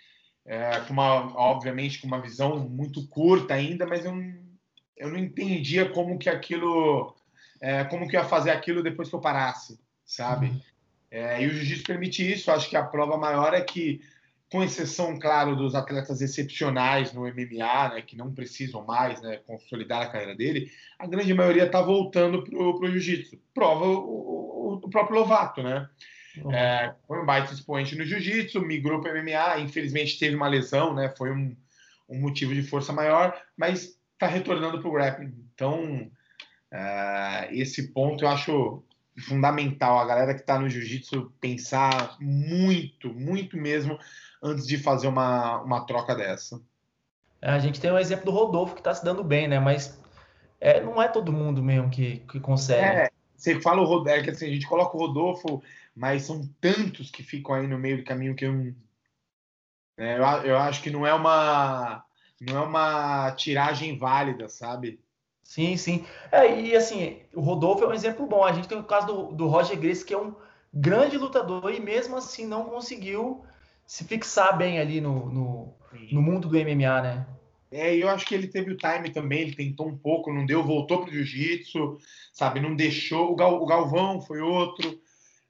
É, 0.44 0.80
com 0.80 0.92
uma, 0.92 1.36
obviamente, 1.36 2.00
com 2.00 2.06
uma 2.06 2.20
visão 2.20 2.68
muito 2.68 3.06
curta 3.08 3.54
ainda, 3.54 3.84
mas 3.84 4.04
eu 4.04 4.14
eu 4.96 5.10
não 5.10 5.18
entendia 5.18 5.88
como 5.90 6.18
que 6.18 6.28
aquilo, 6.28 7.14
é, 7.60 7.84
como 7.84 8.08
que 8.08 8.16
ia 8.16 8.24
fazer 8.24 8.50
aquilo 8.50 8.82
depois 8.82 9.08
que 9.08 9.14
eu 9.14 9.20
parasse, 9.20 9.78
sabe? 10.04 10.52
É, 11.10 11.42
e 11.42 11.46
o 11.46 11.50
jiu-jitsu 11.50 11.84
permite 11.84 12.32
isso. 12.32 12.50
Acho 12.50 12.68
que 12.68 12.76
a 12.76 12.82
prova 12.82 13.18
maior 13.18 13.52
é 13.52 13.60
que, 13.60 14.00
com 14.50 14.62
exceção, 14.62 15.18
claro, 15.18 15.54
dos 15.54 15.74
atletas 15.74 16.22
excepcionais 16.22 17.12
no 17.12 17.22
MMA, 17.22 17.94
né, 17.94 18.02
que 18.02 18.16
não 18.16 18.32
precisam 18.32 18.84
mais 18.84 19.20
né, 19.20 19.36
consolidar 19.46 20.02
a 20.02 20.08
carreira 20.08 20.34
dele, 20.34 20.70
a 20.98 21.06
grande 21.06 21.34
maioria 21.34 21.66
está 21.66 21.82
voltando 21.82 22.42
para 22.42 22.58
o 22.58 22.90
jiu-jitsu. 22.90 23.38
Prova 23.52 23.84
o, 23.84 24.45
o, 24.82 24.90
próprio 24.90 25.20
Lovato, 25.20 25.62
né? 25.62 25.88
Uhum. 26.36 26.52
É, 26.52 26.94
foi 27.06 27.22
um 27.22 27.26
baita 27.26 27.52
expoente 27.52 27.96
no 27.96 28.04
jiu-jitsu, 28.04 28.60
migrou 28.60 29.00
para 29.00 29.14
MMA, 29.14 29.60
infelizmente 29.60 30.18
teve 30.18 30.36
uma 30.36 30.48
lesão, 30.48 30.94
né? 30.94 31.12
Foi 31.16 31.30
um, 31.32 31.56
um 32.08 32.20
motivo 32.20 32.54
de 32.54 32.62
força 32.62 32.92
maior, 32.92 33.34
mas 33.56 33.98
está 34.12 34.26
retornando 34.26 34.80
para 34.80 34.88
o 34.88 34.92
grappling. 34.92 35.34
Então, 35.54 36.10
uh, 36.72 37.48
esse 37.50 37.92
ponto 37.92 38.24
eu 38.24 38.28
acho 38.28 38.84
fundamental. 39.20 39.98
A 39.98 40.06
galera 40.06 40.34
que 40.34 40.40
está 40.40 40.58
no 40.58 40.68
jiu-jitsu 40.68 41.32
pensar 41.40 42.16
muito, 42.20 43.12
muito 43.14 43.56
mesmo 43.56 43.98
antes 44.42 44.66
de 44.66 44.78
fazer 44.78 45.08
uma, 45.08 45.62
uma 45.62 45.86
troca 45.86 46.14
dessa. 46.14 46.60
É, 47.40 47.50
a 47.50 47.58
gente 47.58 47.80
tem 47.80 47.90
o 47.90 47.98
exemplo 47.98 48.26
do 48.26 48.30
Rodolfo 48.30 48.74
que 48.74 48.80
está 48.80 48.94
se 48.94 49.04
dando 49.04 49.22
bem, 49.22 49.48
né? 49.48 49.58
Mas 49.58 49.98
é, 50.60 50.80
não 50.80 51.00
é 51.00 51.08
todo 51.08 51.32
mundo 51.32 51.62
mesmo 51.62 51.90
que, 51.90 52.18
que 52.30 52.40
consegue. 52.40 52.82
É, 52.82 53.10
você 53.36 53.60
fala 53.60 53.82
o 53.82 53.84
Rodolfo, 53.84 54.08
é 54.10 54.22
que 54.22 54.30
assim, 54.30 54.46
a 54.46 54.50
gente 54.50 54.66
coloca 54.66 54.96
o 54.96 55.00
Rodolfo, 55.00 55.62
mas 55.94 56.22
são 56.22 56.48
tantos 56.60 57.10
que 57.10 57.22
ficam 57.22 57.54
aí 57.54 57.66
no 57.66 57.78
meio 57.78 57.98
do 57.98 58.04
caminho 58.04 58.34
que 58.34 58.44
eu, 58.44 58.74
é, 59.96 60.18
eu, 60.18 60.22
eu 60.50 60.58
acho 60.58 60.82
que 60.82 60.90
não 60.90 61.06
é 61.06 61.14
uma 61.14 62.04
não 62.40 62.56
é 62.56 62.60
uma 62.60 63.32
tiragem 63.32 63.96
válida, 63.96 64.48
sabe? 64.48 65.00
Sim, 65.42 65.76
sim. 65.76 66.04
É, 66.30 66.60
e 66.60 66.76
assim, 66.76 67.22
o 67.34 67.40
Rodolfo 67.40 67.84
é 67.84 67.88
um 67.88 67.94
exemplo 67.94 68.26
bom. 68.26 68.44
A 68.44 68.52
gente 68.52 68.68
tem 68.68 68.78
o 68.78 68.84
caso 68.84 69.06
do, 69.06 69.22
do 69.32 69.46
Roger 69.46 69.78
Grace, 69.78 70.04
que 70.04 70.12
é 70.12 70.18
um 70.18 70.34
grande 70.74 71.16
lutador 71.16 71.72
e 71.72 71.80
mesmo 71.80 72.16
assim 72.16 72.46
não 72.46 72.64
conseguiu 72.64 73.44
se 73.86 74.04
fixar 74.04 74.58
bem 74.58 74.78
ali 74.78 75.00
no, 75.00 75.26
no, 75.30 75.74
no 76.12 76.20
mundo 76.20 76.48
do 76.48 76.58
MMA, 76.58 77.02
né? 77.02 77.26
É, 77.76 77.94
eu 77.94 78.08
acho 78.08 78.24
que 78.24 78.34
ele 78.34 78.48
teve 78.48 78.72
o 78.72 78.76
time 78.76 79.10
também, 79.10 79.42
ele 79.42 79.54
tentou 79.54 79.86
um 79.86 79.96
pouco, 79.96 80.32
não 80.32 80.46
deu, 80.46 80.64
voltou 80.64 81.02
pro 81.02 81.12
jiu-jitsu, 81.12 81.98
sabe, 82.32 82.58
não 82.58 82.74
deixou. 82.74 83.30
O, 83.30 83.36
Gal, 83.36 83.62
o 83.62 83.66
Galvão 83.66 84.20
foi 84.20 84.40
outro, 84.40 84.98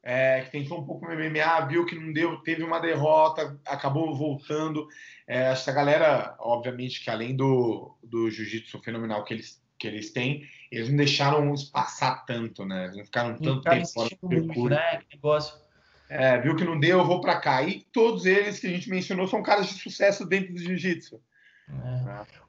é, 0.02 0.40
que 0.42 0.50
tentou 0.50 0.80
um 0.80 0.85
pouco 0.85 1.06
no 1.06 1.14
MMA, 1.14 1.66
viu 1.68 1.87
que 1.87 1.95
não 1.95 2.12
deu, 2.12 2.38
teve 2.38 2.64
uma 2.64 2.80
derrota, 2.80 3.59
acabou 3.64 4.14
voltando. 4.14 4.88
É, 5.26 5.52
essa 5.52 5.73
galera, 5.73 6.37
obviamente, 6.40 7.02
que 7.02 7.11
além 7.11 7.37
do, 7.37 7.97
do 8.02 8.28
jiu-jitsu 8.28 8.80
fenomenal 8.80 9.25
que 9.25 9.35
eles, 9.35 9.62
que 9.78 9.87
eles 9.87 10.11
têm, 10.11 10.49
eles 10.71 10.88
não 10.88 10.97
deixaram 10.97 11.54
passar 11.73 12.25
tanto, 12.26 12.64
né? 12.64 12.87
Eles 12.87 12.97
não 12.97 13.04
ficaram 13.04 13.37
tanto 13.37 13.62
tempo 13.62 13.87
fora 13.87 14.09
do 14.11 14.28
percurso. 14.28 14.68
Né? 14.71 15.00
negócio. 15.12 15.66
É, 16.09 16.40
viu 16.40 16.54
que 16.54 16.64
não 16.64 16.78
deu, 16.78 16.99
eu 16.99 17.04
vou 17.04 17.21
para 17.21 17.40
cá. 17.40 17.62
E 17.62 17.83
todos 17.92 18.26
eles 18.26 18.59
que 18.59 18.66
a 18.66 18.71
gente 18.71 18.88
mencionou 18.88 19.26
são 19.26 19.42
caras 19.42 19.68
de 19.68 19.75
sucesso 19.75 20.25
dentro 20.25 20.52
do 20.52 20.59
jiu-jitsu. 20.59 21.21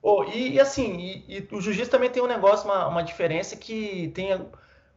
Oh, 0.02 0.24
e, 0.24 0.54
e, 0.54 0.60
assim, 0.60 0.98
e, 1.28 1.38
e 1.38 1.48
o 1.52 1.62
jiu-jitsu 1.62 1.92
também 1.92 2.10
tem 2.10 2.22
um 2.22 2.28
negócio, 2.28 2.66
uma, 2.70 2.88
uma 2.88 3.04
diferença 3.04 3.56
que 3.56 4.12
tem 4.14 4.34
o 4.36 4.50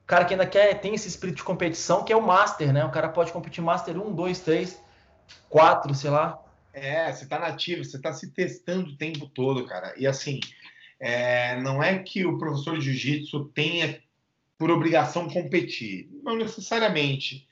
cara 0.07 0.25
que 0.25 0.35
ainda 0.35 0.47
quer, 0.47 0.81
tem 0.81 0.95
esse 0.95 1.09
espírito 1.09 1.37
de 1.37 1.43
competição, 1.43 2.05
que 2.05 2.13
é 2.13 2.17
o 2.17 2.23
Master, 2.23 2.73
né? 2.73 2.85
O 2.85 2.91
cara 2.91 3.09
pode 3.09 3.33
competir 3.33 3.63
Master 3.63 3.97
1, 3.97 4.15
2, 4.15 4.41
3, 4.41 4.83
4, 5.49 5.95
sei 5.95 6.11
lá. 6.11 6.39
É, 6.73 7.13
você 7.13 7.27
tá 7.27 7.39
nativo, 7.39 7.85
você 7.85 8.01
tá 8.01 8.13
se 8.13 8.31
testando 8.31 8.91
o 8.91 8.97
tempo 8.97 9.27
todo, 9.27 9.67
cara. 9.67 9.95
E 9.97 10.07
assim, 10.07 10.39
é, 10.99 11.61
não 11.61 11.83
é 11.83 11.99
que 11.99 12.27
o 12.27 12.39
professor 12.39 12.79
de 12.79 12.85
jiu-jitsu 12.85 13.47
tenha 13.47 14.01
por 14.59 14.71
obrigação 14.71 15.29
competir, 15.29 16.09
não 16.23 16.37
necessariamente, 16.37 17.49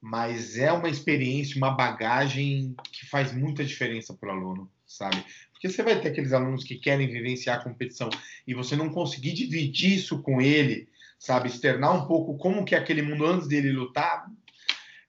mas 0.00 0.58
é 0.58 0.72
uma 0.72 0.88
experiência, 0.88 1.56
uma 1.56 1.70
bagagem 1.70 2.74
que 2.90 3.06
faz 3.06 3.32
muita 3.32 3.64
diferença 3.64 4.12
para 4.12 4.28
o 4.28 4.32
aluno, 4.32 4.70
sabe? 4.86 5.24
Porque 5.58 5.70
você 5.70 5.82
vai 5.82 6.00
ter 6.00 6.10
aqueles 6.10 6.32
alunos 6.32 6.62
que 6.62 6.76
querem 6.76 7.08
vivenciar 7.08 7.58
a 7.58 7.62
competição 7.62 8.08
e 8.46 8.54
você 8.54 8.76
não 8.76 8.88
conseguir 8.88 9.32
dividir 9.32 9.94
isso 9.94 10.22
com 10.22 10.40
ele, 10.40 10.88
sabe? 11.18 11.48
Externar 11.48 11.92
um 11.92 12.06
pouco 12.06 12.38
como 12.38 12.64
que 12.64 12.76
é 12.76 12.78
aquele 12.78 13.02
mundo 13.02 13.26
antes 13.26 13.48
dele 13.48 13.72
lutar, 13.72 14.30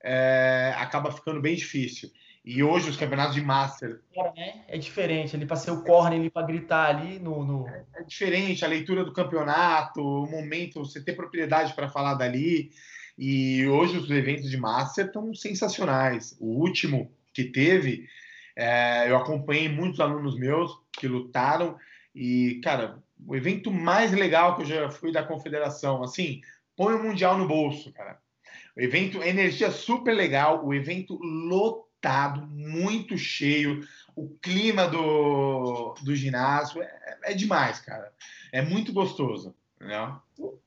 é, 0.04 0.74
acaba 0.76 1.12
ficando 1.12 1.40
bem 1.40 1.56
difícil. 1.56 2.12
E 2.44 2.64
hoje 2.64 2.90
os 2.90 2.98
campeonatos 2.98 3.36
de 3.36 3.42
Master. 3.42 4.02
Né? 4.36 4.64
É 4.68 4.76
diferente, 4.80 5.36
ele 5.36 5.46
para 5.46 5.56
ser 5.56 5.70
o 5.70 5.84
corner, 5.84 6.20
ele 6.20 6.32
para 6.32 6.48
gritar 6.48 6.96
ali 6.96 7.20
no. 7.20 7.46
no... 7.46 7.68
É, 7.68 7.86
é, 7.98 8.04
diferente 8.04 8.66
a 8.66 8.68
leitura 8.68 9.06
do 9.06 9.14
campeonato, 9.14 10.02
o 10.02 10.26
momento, 10.26 10.80
você 10.80 11.00
ter 11.00 11.14
propriedade 11.14 11.76
para 11.76 11.90
falar 11.90 12.16
dali. 12.16 12.72
E 13.16 13.68
hoje 13.68 13.98
os 13.98 14.10
eventos 14.10 14.50
de 14.50 14.58
Master 14.58 15.06
estão 15.06 15.32
sensacionais. 15.36 16.36
O 16.40 16.60
último 16.60 17.12
que 17.32 17.44
teve, 17.44 18.08
é, 18.60 19.10
eu 19.10 19.18
acompanhei 19.18 19.70
muitos 19.70 20.00
alunos 20.00 20.38
meus 20.38 20.78
que 20.92 21.08
lutaram. 21.08 21.78
E, 22.14 22.60
cara, 22.64 23.02
o 23.26 23.36
evento 23.36 23.72
mais 23.72 24.12
legal 24.12 24.56
que 24.56 24.64
eu 24.64 24.66
já 24.66 24.90
fui 24.90 25.12
da 25.12 25.24
confederação, 25.24 26.04
assim, 26.04 26.42
põe 26.76 26.94
o 26.94 27.04
Mundial 27.04 27.38
no 27.38 27.48
bolso, 27.48 27.92
cara. 27.94 28.20
O 28.76 28.82
evento, 28.82 29.22
energia 29.24 29.72
super 29.72 30.14
legal, 30.14 30.66
o 30.66 30.74
evento 30.74 31.18
lotado 31.22 31.90
lotado, 32.00 32.48
muito 32.48 33.18
cheio. 33.18 33.86
O 34.16 34.30
clima 34.42 34.88
do, 34.88 35.94
do 36.02 36.16
ginásio 36.16 36.82
é, 36.82 37.18
é 37.24 37.34
demais, 37.34 37.80
cara. 37.80 38.12
É 38.52 38.62
muito 38.62 38.92
gostoso. 38.94 39.54
Né? 39.80 40.16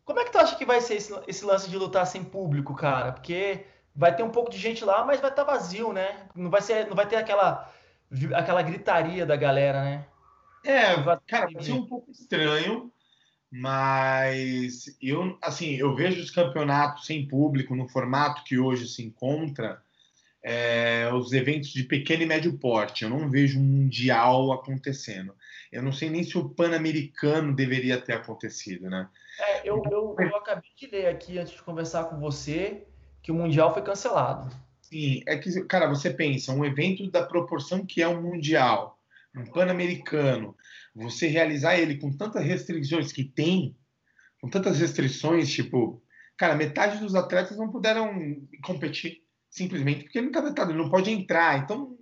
Como 0.05 0.21
é 0.21 0.25
que 0.25 0.31
tu 0.31 0.39
acha 0.39 0.57
que 0.57 0.65
vai 0.65 0.81
ser 0.81 0.95
esse, 0.95 1.13
esse, 1.27 1.45
lance 1.45 1.69
de 1.69 1.77
lutar 1.77 2.07
sem 2.07 2.23
público, 2.23 2.75
cara? 2.75 3.13
Porque 3.13 3.67
vai 3.95 4.15
ter 4.15 4.23
um 4.23 4.31
pouco 4.31 4.51
de 4.51 4.59
gente 4.59 4.85
lá, 4.85 5.05
mas 5.05 5.21
vai 5.21 5.31
estar 5.31 5.45
tá 5.45 5.53
vazio, 5.53 5.93
né? 5.93 6.27
Não 6.35 6.51
vai, 6.51 6.63
ser, 6.63 6.87
não 6.87 6.97
vai 6.97 7.07
ter 7.07 7.17
aquela, 7.17 7.71
aquela 8.35 8.63
gritaria 8.63 9.25
da 9.25 9.37
galera, 9.37 9.83
né? 9.85 10.07
É, 10.65 10.95
cara, 11.27 11.51
vai 11.53 11.63
ser 11.63 11.73
um 11.73 11.87
pouco 11.87 12.11
estranho, 12.11 12.93
mas 13.51 14.97
eu, 15.01 15.37
assim, 15.43 15.75
eu 15.75 15.95
vejo 15.95 16.23
os 16.23 16.31
campeonatos 16.31 17.07
sem 17.07 17.27
público 17.27 17.75
no 17.75 17.89
formato 17.89 18.45
que 18.45 18.59
hoje 18.59 18.87
se 18.87 19.03
encontra 19.03 19.83
é, 20.43 21.11
os 21.13 21.33
eventos 21.33 21.71
de 21.71 21.85
pequeno 21.85 22.23
e 22.23 22.27
médio 22.27 22.59
porte. 22.59 23.05
Eu 23.05 23.11
não 23.11 23.31
vejo 23.31 23.59
um 23.59 23.63
mundial 23.63 24.53
acontecendo. 24.53 25.35
Eu 25.71 25.83
não 25.83 25.93
sei 25.93 26.11
nem 26.11 26.23
se 26.23 26.37
o 26.37 26.49
Pan-Americano 26.49 27.55
deveria 27.55 28.01
ter 28.01 28.15
acontecido, 28.15 28.91
né? 28.91 29.09
É, 29.39 29.69
eu, 29.69 29.83
eu, 29.91 30.17
eu, 30.19 30.37
acabei 30.37 30.71
de 30.77 30.87
ler 30.87 31.07
aqui 31.07 31.39
antes 31.39 31.55
de 31.55 31.63
conversar 31.63 32.05
com 32.05 32.19
você 32.19 32.87
que 33.23 33.33
o 33.33 33.35
mundial 33.35 33.73
foi 33.73 33.83
cancelado. 33.83 34.55
Sim, 34.93 35.23
é 35.27 35.39
que, 35.39 35.51
cara, 35.65 35.89
você 35.89 36.11
pensa, 36.11 36.53
um 36.53 36.67
evento 36.67 37.11
da 37.11 37.25
proporção 37.25 37.87
que 37.87 38.03
é 38.03 38.07
um 38.07 38.21
mundial, 38.21 39.01
um 39.35 39.47
Pan-Americano, 39.47 40.55
você 40.95 41.29
realizar 41.29 41.79
ele 41.79 41.97
com 41.97 42.15
tantas 42.15 42.45
restrições 42.45 43.11
que 43.11 43.25
tem, 43.25 43.75
com 44.39 44.51
tantas 44.51 44.79
restrições, 44.79 45.51
tipo, 45.51 46.03
cara, 46.37 46.55
metade 46.55 46.99
dos 46.99 47.15
atletas 47.15 47.57
não 47.57 47.71
puderam 47.71 48.47
competir 48.63 49.23
simplesmente 49.49 50.05
porque 50.05 50.21
não 50.21 50.29
está 50.29 50.43
vetado, 50.43 50.75
não 50.75 50.91
pode 50.91 51.11
entrar. 51.11 51.61
Então, 51.61 51.97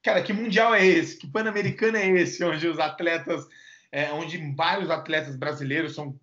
cara, 0.00 0.22
que 0.22 0.32
mundial 0.32 0.72
é 0.72 0.86
esse? 0.86 1.18
Que 1.18 1.26
pan-americano 1.26 1.96
é 1.96 2.08
esse? 2.10 2.44
Onde 2.44 2.68
os 2.68 2.78
atletas, 2.78 3.44
é, 3.90 4.12
onde 4.12 4.54
vários 4.54 4.88
atletas 4.88 5.34
brasileiros 5.34 5.96
são 5.96 6.16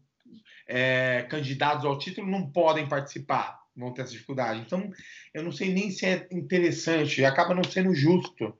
é, 0.69 1.23
candidatos 1.23 1.83
ao 1.83 1.99
título, 1.99 2.31
não 2.31 2.49
podem 2.49 2.87
participar, 2.87 3.59
vão 3.75 3.93
ter 3.93 4.03
essa 4.03 4.11
dificuldade. 4.11 4.61
Então, 4.61 4.89
eu 5.33 5.43
não 5.43 5.51
sei 5.51 5.73
nem 5.73 5.91
se 5.91 6.05
é 6.05 6.27
interessante, 6.31 7.23
acaba 7.25 7.53
não 7.53 7.63
sendo 7.63 7.93
justo 7.93 8.55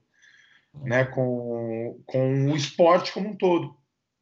né, 0.82 1.04
com, 1.04 2.00
com 2.06 2.50
o 2.50 2.56
esporte 2.56 3.12
como 3.12 3.30
um 3.30 3.36
todo. 3.36 3.76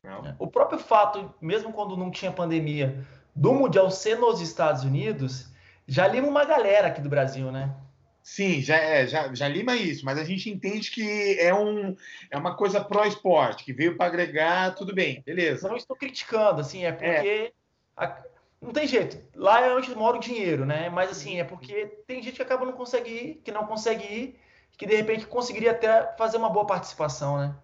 Não. 0.04 0.36
O 0.38 0.48
próprio 0.48 0.78
fato, 0.78 1.32
mesmo 1.40 1.72
quando 1.72 1.96
não 1.96 2.10
tinha 2.10 2.32
pandemia, 2.32 3.06
do 3.34 3.54
Mundial 3.54 3.90
ser 3.90 4.18
nos 4.18 4.40
Estados 4.40 4.84
Unidos, 4.84 5.50
já 5.86 6.06
lima 6.06 6.28
uma 6.28 6.44
galera 6.44 6.88
aqui 6.88 7.00
do 7.00 7.08
Brasil, 7.08 7.50
né? 7.50 7.74
Sim, 8.22 8.60
já, 8.60 8.76
é, 8.76 9.06
já, 9.06 9.34
já 9.34 9.48
lima 9.48 9.74
isso, 9.74 10.04
mas 10.04 10.16
a 10.16 10.24
gente 10.24 10.48
entende 10.48 10.90
que 10.92 11.36
é, 11.40 11.52
um, 11.52 11.96
é 12.30 12.36
uma 12.36 12.54
coisa 12.54 12.82
pró-esporte, 12.82 13.64
que 13.64 13.72
veio 13.72 13.96
para 13.96 14.06
agregar, 14.06 14.74
tudo 14.76 14.94
bem, 14.94 15.22
beleza. 15.26 15.68
Não 15.68 15.76
estou 15.76 15.96
criticando, 15.96 16.60
assim, 16.60 16.84
é 16.84 16.92
porque 16.92 17.06
é. 17.06 17.52
A, 17.96 18.22
não 18.62 18.72
tem 18.72 18.86
jeito. 18.86 19.18
Lá 19.34 19.60
é 19.66 19.74
onde 19.74 19.94
mora 19.94 20.16
o 20.16 20.20
dinheiro, 20.20 20.64
né? 20.64 20.88
Mas 20.88 21.10
assim, 21.10 21.40
é 21.40 21.44
porque 21.44 21.86
tem 22.06 22.22
gente 22.22 22.36
que 22.36 22.42
acaba 22.42 22.64
não 22.64 22.72
consegue 22.72 23.10
ir, 23.10 23.34
que 23.44 23.50
não 23.50 23.66
consegue 23.66 24.04
ir, 24.04 24.40
que 24.78 24.86
de 24.86 24.94
repente 24.94 25.26
conseguiria 25.26 25.72
até 25.72 26.14
fazer 26.16 26.36
uma 26.36 26.48
boa 26.48 26.66
participação, 26.66 27.36
né? 27.36 27.54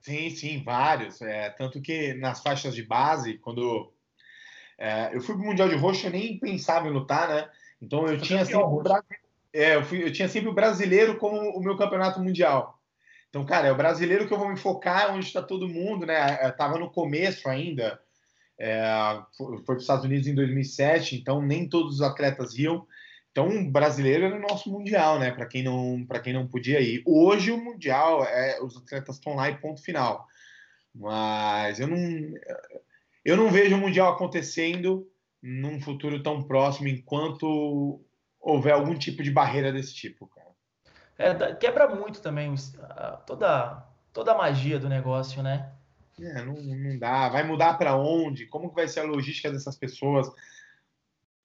Sim, 0.00 0.30
sim, 0.30 0.62
vários. 0.64 1.20
É, 1.20 1.50
tanto 1.50 1.80
que 1.80 2.14
nas 2.14 2.40
faixas 2.40 2.74
de 2.74 2.82
base, 2.82 3.38
quando 3.38 3.92
é, 4.78 5.14
eu 5.14 5.20
fui 5.20 5.34
pro 5.34 5.44
Mundial 5.44 5.68
de 5.68 5.76
Roxo, 5.76 6.06
eu 6.06 6.10
nem 6.10 6.38
pensava 6.38 6.88
em 6.88 6.92
lutar, 6.92 7.28
né? 7.28 7.50
Então 7.80 8.06
eu 8.06 8.18
tinha 8.18 8.44
sempre 8.44 8.62
o 8.62 8.82
é, 9.52 9.76
eu, 9.76 9.84
fui, 9.84 10.02
eu 10.02 10.12
tinha 10.12 10.28
sempre 10.28 10.50
o 10.50 10.54
brasileiro 10.54 11.16
como 11.16 11.38
o 11.50 11.60
meu 11.60 11.76
campeonato 11.76 12.20
mundial. 12.20 12.78
Então, 13.30 13.44
cara, 13.44 13.68
é 13.68 13.72
o 13.72 13.76
brasileiro 13.76 14.26
que 14.26 14.32
eu 14.32 14.38
vou 14.38 14.48
me 14.48 14.56
focar, 14.56 15.14
onde 15.14 15.26
está 15.26 15.42
todo 15.42 15.68
mundo, 15.68 16.06
né? 16.06 16.46
Eu 16.46 16.54
tava 16.54 16.78
no 16.78 16.90
começo 16.90 17.48
ainda, 17.48 18.00
é, 18.58 19.20
foi 19.36 19.62
para 19.62 19.76
os 19.76 19.82
Estados 19.82 20.04
Unidos 20.04 20.26
em 20.26 20.34
2007, 20.34 21.16
então 21.16 21.42
nem 21.42 21.68
todos 21.68 21.96
os 21.96 22.02
atletas 22.02 22.56
iam. 22.58 22.86
Então, 23.30 23.70
brasileiro 23.70 24.24
era 24.24 24.36
o 24.36 24.40
nosso 24.40 24.70
mundial, 24.70 25.18
né? 25.18 25.30
Para 25.30 25.44
quem 25.44 25.62
não, 25.62 26.06
para 26.06 26.20
quem 26.20 26.32
não 26.32 26.46
podia 26.46 26.80
ir. 26.80 27.02
Hoje 27.04 27.52
o 27.52 27.62
mundial 27.62 28.24
é 28.24 28.58
os 28.62 28.76
atletas 28.78 29.16
estão 29.16 29.34
lá 29.34 29.50
e 29.50 29.58
ponto 29.58 29.82
final. 29.82 30.26
Mas 30.94 31.78
eu 31.78 31.86
não, 31.86 31.98
eu 33.22 33.36
não 33.36 33.50
vejo 33.50 33.76
o 33.76 33.78
mundial 33.78 34.14
acontecendo 34.14 35.06
num 35.42 35.78
futuro 35.78 36.22
tão 36.22 36.42
próximo 36.42 36.88
enquanto 36.88 38.00
houver 38.40 38.72
algum 38.72 38.94
tipo 38.94 39.22
de 39.22 39.30
barreira 39.30 39.70
desse 39.70 39.94
tipo, 39.94 40.26
cara. 40.28 40.46
É, 41.18 41.54
quebra 41.56 41.94
muito 41.94 42.22
também 42.22 42.54
toda, 43.26 43.86
toda 44.12 44.32
a 44.32 44.38
magia 44.38 44.78
do 44.78 44.88
negócio, 44.88 45.42
né? 45.42 45.75
É, 46.20 46.42
não, 46.42 46.54
não 46.54 46.98
dá. 46.98 47.28
Vai 47.28 47.42
mudar 47.42 47.74
para 47.74 47.96
onde? 47.96 48.46
Como 48.46 48.68
que 48.70 48.74
vai 48.74 48.88
ser 48.88 49.00
a 49.00 49.04
logística 49.04 49.50
dessas 49.50 49.76
pessoas? 49.76 50.28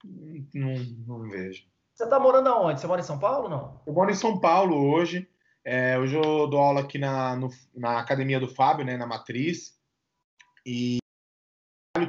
Não, 0.02 0.74
não 1.06 1.28
vejo. 1.28 1.66
Você 1.94 2.08
tá 2.08 2.18
morando 2.18 2.48
aonde? 2.48 2.80
Você 2.80 2.86
mora 2.86 3.00
em 3.00 3.04
São 3.04 3.18
Paulo 3.18 3.48
não? 3.48 3.80
Eu 3.86 3.92
moro 3.92 4.10
em 4.10 4.14
São 4.14 4.40
Paulo 4.40 4.90
hoje. 4.92 5.28
É, 5.64 5.98
hoje 5.98 6.16
eu 6.16 6.48
dou 6.48 6.58
aula 6.58 6.80
aqui 6.80 6.98
na, 6.98 7.36
no, 7.36 7.48
na 7.74 8.00
academia 8.00 8.40
do 8.40 8.48
Fábio, 8.48 8.84
né, 8.84 8.96
na 8.96 9.06
Matriz. 9.06 9.78
E 10.66 10.98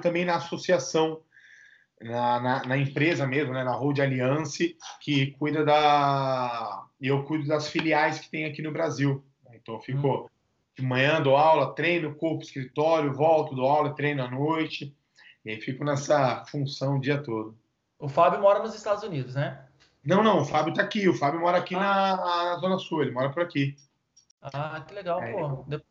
também 0.01 0.25
na 0.25 0.35
associação 0.35 1.21
na, 2.01 2.39
na, 2.39 2.65
na, 2.65 2.77
empresa 2.77 3.27
mesmo, 3.27 3.53
né, 3.53 3.63
na 3.63 3.73
Road 3.73 4.01
Alliance, 4.01 4.77
que 4.99 5.31
cuida 5.31 5.63
da. 5.63 6.85
E 6.99 7.07
eu 7.07 7.23
cuido 7.23 7.47
das 7.47 7.67
filiais 7.67 8.19
que 8.19 8.29
tem 8.29 8.45
aqui 8.45 8.61
no 8.61 8.71
Brasil. 8.71 9.23
Então, 9.53 9.79
ficou 9.79 10.25
hum. 10.25 10.29
De 10.75 10.83
manhã, 10.83 11.21
dou 11.21 11.35
aula, 11.35 11.73
treino, 11.75 12.15
corpo, 12.15 12.43
escritório, 12.43 13.13
volto, 13.13 13.55
dou 13.55 13.65
aula, 13.65 13.95
treino 13.95 14.23
à 14.23 14.29
noite. 14.29 14.95
E 15.45 15.51
aí 15.51 15.61
fico 15.61 15.83
nessa 15.83 16.43
função 16.45 16.97
o 16.97 17.01
dia 17.01 17.21
todo. 17.21 17.57
O 17.99 18.09
Fábio 18.09 18.41
mora 18.41 18.59
nos 18.59 18.75
Estados 18.75 19.03
Unidos, 19.03 19.35
né? 19.35 19.65
Não, 20.03 20.23
não, 20.23 20.39
o 20.39 20.45
Fábio 20.45 20.71
está 20.71 20.81
aqui. 20.81 21.07
O 21.07 21.13
Fábio 21.13 21.39
mora 21.39 21.57
aqui 21.57 21.75
ah. 21.75 21.79
na, 21.79 22.17
na, 22.17 22.57
Zona 22.57 22.77
Sul, 22.79 23.03
ele 23.03 23.11
mora 23.11 23.29
por 23.29 23.43
aqui. 23.43 23.75
Ah, 24.41 24.83
que 24.87 24.93
legal, 24.93 25.21
é, 25.21 25.31
pô. 25.31 25.63
De... 25.67 25.81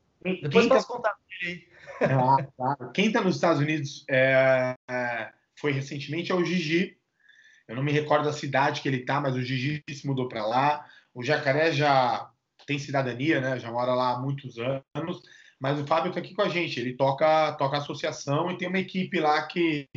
Depois 0.42 0.66
posso 0.66 0.88
tá... 0.88 0.94
contar 0.94 1.14
com 1.14 1.20
ele 1.40 1.68
aí. 2.00 2.08
Ah, 2.10 2.46
claro. 2.56 2.92
Quem 2.92 3.06
está 3.06 3.20
nos 3.20 3.36
Estados 3.36 3.60
Unidos 3.60 4.04
é, 4.10 4.74
é 4.90 5.32
foi 5.54 5.72
recentemente 5.72 6.32
é 6.32 6.34
o 6.34 6.44
Gigi. 6.44 6.98
Eu 7.68 7.76
não 7.76 7.82
me 7.82 7.92
recordo 7.92 8.24
da 8.24 8.32
cidade 8.32 8.80
que 8.80 8.88
ele 8.88 8.98
está, 8.98 9.20
mas 9.20 9.36
o 9.36 9.42
Gigi 9.42 9.82
se 9.88 10.06
mudou 10.06 10.28
para 10.28 10.44
lá. 10.44 10.84
O 11.14 11.22
Jacaré 11.22 11.70
já 11.70 12.31
tem 12.66 12.78
cidadania, 12.78 13.40
né? 13.40 13.59
Já 13.59 13.71
mora 13.71 13.95
lá 13.95 14.14
há 14.14 14.19
muitos 14.19 14.57
anos. 14.59 15.23
Mas 15.61 15.78
o 15.78 15.87
Fábio 15.87 16.09
está 16.09 16.21
aqui 16.21 16.35
com 16.35 16.42
a 16.42 16.49
gente. 16.49 16.81
Ele 16.81 16.97
toca, 16.97 17.52
toca 17.52 17.76
associação 17.76 18.50
e 18.50 18.59
tem 18.59 18.69
uma 18.69 18.78
equipe 18.78 19.21
lá 19.21 19.47
que, 19.47 19.88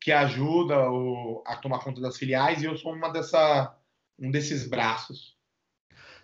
que 0.00 0.10
ajuda 0.10 0.90
o, 0.90 1.42
a 1.46 1.56
tomar 1.56 1.80
conta 1.80 2.00
das 2.00 2.16
filiais. 2.16 2.62
E 2.62 2.64
eu 2.64 2.76
sou 2.76 2.94
uma 2.94 3.10
dessa, 3.10 3.76
um 4.18 4.30
desses 4.30 4.66
braços. 4.66 5.36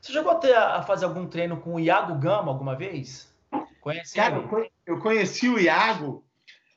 Você 0.00 0.12
chegou 0.12 0.32
a, 0.32 0.76
a 0.76 0.82
fazer 0.82 1.04
algum 1.04 1.26
treino 1.26 1.60
com 1.60 1.74
o 1.74 1.80
Iago 1.80 2.18
Gama 2.18 2.50
alguma 2.50 2.76
vez? 2.76 3.34
Conhece 3.80 4.14
Cara, 4.14 4.36
ele? 4.38 4.70
eu 4.86 4.98
conheci 4.98 5.48
o 5.48 5.58
Iago. 5.58 6.24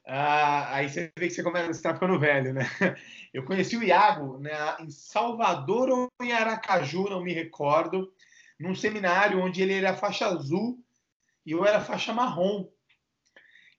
Ah, 0.06 0.76
aí 0.76 0.90
você 0.90 1.12
vê 1.18 1.28
que 1.28 1.34
você 1.34 1.44
começa 1.44 1.68
a 1.68 1.72
estar 1.72 1.94
ficando 1.94 2.20
velho, 2.20 2.54
né? 2.54 2.64
Eu 3.32 3.46
conheci 3.46 3.78
o 3.78 3.84
Iago 3.84 4.40
né, 4.40 4.52
em 4.80 4.90
Salvador 4.90 5.88
ou 5.88 6.12
em 6.20 6.32
Aracaju, 6.32 7.10
não 7.12 7.22
me 7.22 7.32
recordo, 7.32 8.12
num 8.60 8.76
seminário 8.76 9.40
onde 9.40 9.62
ele 9.62 9.74
era 9.74 9.96
faixa 9.96 10.28
azul 10.28 10.78
e 11.46 11.52
eu 11.52 11.66
era 11.66 11.80
faixa 11.80 12.14
marrom. 12.14 12.68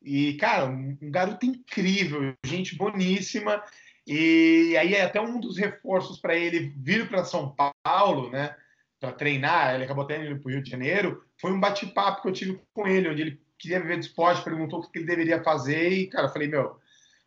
E, 0.02 0.34
cara, 0.34 0.66
um, 0.66 0.96
garoto 1.02 1.44
incrível, 1.44 2.34
gente 2.44 2.76
boníssima. 2.76 3.62
E 4.06 4.74
aí, 4.78 4.96
até 4.96 5.20
um 5.20 5.38
dos 5.38 5.58
reforços 5.58 6.18
para 6.18 6.34
ele 6.34 6.72
vir 6.76 7.08
para 7.08 7.24
São 7.24 7.54
Paulo, 7.84 8.30
né, 8.30 8.56
para 8.98 9.12
treinar, 9.12 9.74
ele 9.74 9.84
acabou 9.84 10.04
até 10.04 10.24
indo 10.24 10.40
para 10.40 10.48
o 10.48 10.52
Rio 10.52 10.62
de 10.62 10.70
Janeiro, 10.70 11.24
foi 11.38 11.52
um 11.52 11.60
bate-papo 11.60 12.22
que 12.22 12.28
eu 12.28 12.32
tive 12.32 12.60
com 12.72 12.86
ele, 12.86 13.08
onde 13.08 13.22
ele 13.22 13.42
queria 13.58 13.80
viver 13.80 13.98
de 13.98 14.06
esporte, 14.06 14.42
perguntou 14.42 14.80
o 14.80 14.90
que 14.90 14.98
ele 14.98 15.06
deveria 15.06 15.42
fazer. 15.42 15.92
E, 15.92 16.06
cara, 16.06 16.26
eu 16.26 16.32
falei, 16.32 16.48
meu, 16.48 16.80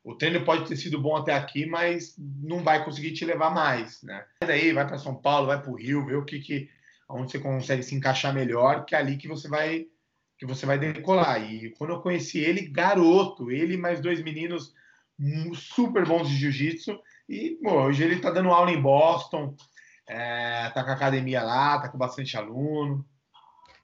o 0.03 0.15
treino 0.15 0.43
pode 0.43 0.67
ter 0.67 0.75
sido 0.75 1.00
bom 1.00 1.15
até 1.15 1.33
aqui, 1.33 1.65
mas 1.65 2.15
não 2.17 2.63
vai 2.63 2.83
conseguir 2.83 3.13
te 3.13 3.24
levar 3.24 3.51
mais, 3.51 4.01
né? 4.01 4.25
Daí 4.41 4.74
vai 4.74 4.86
para 4.86 4.98
São 4.98 5.15
Paulo, 5.15 5.48
vai 5.48 5.62
para 5.62 5.72
o 5.72 5.75
Rio, 5.75 6.05
ver 6.05 6.17
o 6.17 6.25
que, 6.25 6.39
que 6.39 6.69
onde 7.10 7.31
você 7.31 7.39
consegue 7.39 7.83
se 7.83 7.95
encaixar 7.95 8.33
melhor, 8.33 8.86
que 8.86 8.95
é 8.95 8.98
ali 8.98 9.17
que 9.17 9.27
você 9.27 9.48
vai 9.48 9.86
que 10.38 10.45
você 10.45 10.65
vai 10.65 10.77
decolar. 10.77 11.41
E 11.41 11.69
quando 11.77 11.91
eu 11.91 12.01
conheci 12.01 12.39
ele, 12.39 12.67
garoto, 12.67 13.51
ele 13.51 13.77
mais 13.77 14.01
dois 14.01 14.22
meninos 14.22 14.74
super 15.53 16.05
bons 16.05 16.27
de 16.27 16.36
jiu-jitsu. 16.36 17.00
E 17.29 17.57
pô, 17.63 17.83
hoje 17.83 18.03
ele 18.03 18.15
está 18.15 18.29
dando 18.29 18.50
aula 18.50 18.72
em 18.72 18.81
Boston, 18.81 19.55
é, 20.07 20.69
tá 20.69 20.83
com 20.83 20.89
a 20.89 20.93
academia 20.93 21.41
lá, 21.43 21.79
tá 21.79 21.89
com 21.89 21.98
bastante 21.98 22.36
aluno. 22.36 23.05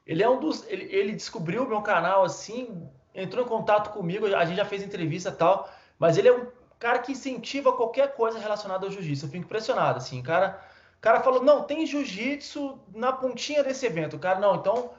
Ele 0.05 0.23
é 0.23 0.29
um 0.29 0.39
dos. 0.39 0.67
Ele, 0.67 0.85
ele 0.85 1.13
descobriu 1.13 1.63
o 1.63 1.69
meu 1.69 1.81
canal 1.81 2.23
assim, 2.23 2.89
entrou 3.13 3.45
em 3.45 3.47
contato 3.47 3.91
comigo, 3.91 4.25
a 4.25 4.43
gente 4.45 4.57
já 4.57 4.65
fez 4.65 4.81
entrevista 4.83 5.31
tal, 5.31 5.71
mas 5.97 6.17
ele 6.17 6.27
é 6.27 6.33
um 6.33 6.47
cara 6.79 6.99
que 6.99 7.11
incentiva 7.11 7.73
qualquer 7.73 8.15
coisa 8.15 8.39
relacionada 8.39 8.85
ao 8.85 8.91
jiu-jitsu. 8.91 9.25
Eu 9.25 9.29
fico 9.29 9.45
impressionado, 9.45 9.97
assim, 9.97 10.21
cara. 10.23 10.61
O 10.99 11.01
cara 11.01 11.21
falou, 11.21 11.41
não, 11.41 11.63
tem 11.63 11.87
jiu-jitsu 11.87 12.77
na 12.93 13.13
pontinha 13.13 13.63
desse 13.63 13.85
evento. 13.85 14.17
O 14.17 14.19
cara, 14.19 14.37
não, 14.37 14.55
então 14.55 14.91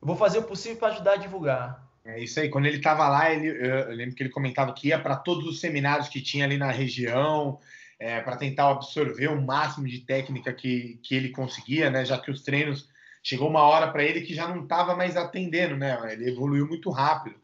vou 0.00 0.14
fazer 0.14 0.38
o 0.38 0.44
possível 0.44 0.78
para 0.78 0.94
ajudar 0.94 1.14
a 1.14 1.16
divulgar. 1.16 1.84
É 2.04 2.22
isso 2.22 2.38
aí. 2.38 2.48
Quando 2.48 2.66
ele 2.66 2.76
estava 2.76 3.08
lá, 3.08 3.32
ele, 3.32 3.48
eu 3.48 3.88
lembro 3.88 4.14
que 4.14 4.22
ele 4.22 4.30
comentava 4.30 4.72
que 4.72 4.88
ia 4.88 5.00
para 5.00 5.16
todos 5.16 5.44
os 5.46 5.58
seminários 5.58 6.08
que 6.08 6.22
tinha 6.22 6.44
ali 6.44 6.56
na 6.56 6.70
região, 6.70 7.58
é, 7.98 8.20
para 8.20 8.36
tentar 8.36 8.70
absorver 8.70 9.26
o 9.26 9.42
máximo 9.42 9.88
de 9.88 9.98
técnica 9.98 10.52
que, 10.52 11.00
que 11.02 11.16
ele 11.16 11.30
conseguia, 11.30 11.90
né? 11.90 12.04
Já 12.04 12.16
que 12.18 12.30
os 12.30 12.42
treinos 12.42 12.88
chegou 13.20 13.50
uma 13.50 13.62
hora 13.62 13.90
para 13.90 14.04
ele 14.04 14.20
que 14.20 14.34
já 14.34 14.46
não 14.46 14.62
estava 14.62 14.94
mais 14.94 15.16
atendendo, 15.16 15.76
né? 15.76 15.98
Ele 16.12 16.30
evoluiu 16.30 16.68
muito 16.68 16.88
rápido. 16.88 17.34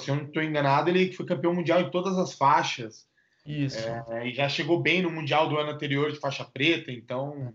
Se 0.00 0.10
eu 0.10 0.16
não 0.16 0.24
estou 0.24 0.42
enganado, 0.42 0.90
ele 0.90 1.12
foi 1.12 1.24
campeão 1.24 1.54
mundial 1.54 1.80
em 1.80 1.90
todas 1.90 2.18
as 2.18 2.34
faixas. 2.34 3.06
Isso. 3.50 3.88
É, 4.08 4.28
e 4.28 4.34
já 4.34 4.48
chegou 4.48 4.80
bem 4.80 5.02
no 5.02 5.10
mundial 5.10 5.48
do 5.48 5.58
ano 5.58 5.70
anterior 5.70 6.12
de 6.12 6.20
faixa 6.20 6.44
preta, 6.44 6.92
então. 6.92 7.52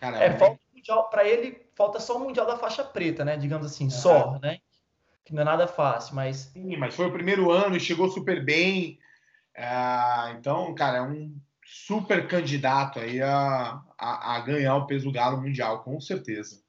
Cara, 0.00 0.18
é, 0.18 0.36
falta 0.36 0.58
mundial 0.74 1.08
para 1.10 1.28
ele 1.28 1.70
falta 1.80 1.98
só 1.98 2.16
o 2.16 2.20
Mundial 2.20 2.46
da 2.46 2.58
faixa 2.58 2.84
preta, 2.84 3.24
né? 3.24 3.38
Digamos 3.38 3.66
assim, 3.66 3.86
é. 3.86 3.90
só, 3.90 4.38
né? 4.38 4.58
Que 5.24 5.34
não 5.34 5.40
é 5.40 5.44
nada 5.44 5.66
fácil, 5.66 6.14
mas. 6.14 6.50
Sim, 6.52 6.76
mas 6.76 6.94
foi 6.94 7.06
o 7.06 7.12
primeiro 7.12 7.50
ano 7.50 7.74
e 7.74 7.80
chegou 7.80 8.10
super 8.10 8.44
bem. 8.44 8.98
É, 9.54 10.32
então, 10.32 10.74
cara, 10.74 10.98
é 10.98 11.02
um 11.02 11.34
super 11.64 12.28
candidato 12.28 12.98
aí 12.98 13.22
a, 13.22 13.80
a, 13.96 14.36
a, 14.36 14.40
ganhar 14.40 14.76
o 14.76 14.86
peso 14.86 15.10
galo 15.10 15.40
mundial, 15.40 15.82
com 15.82 15.98
certeza. 16.00 16.60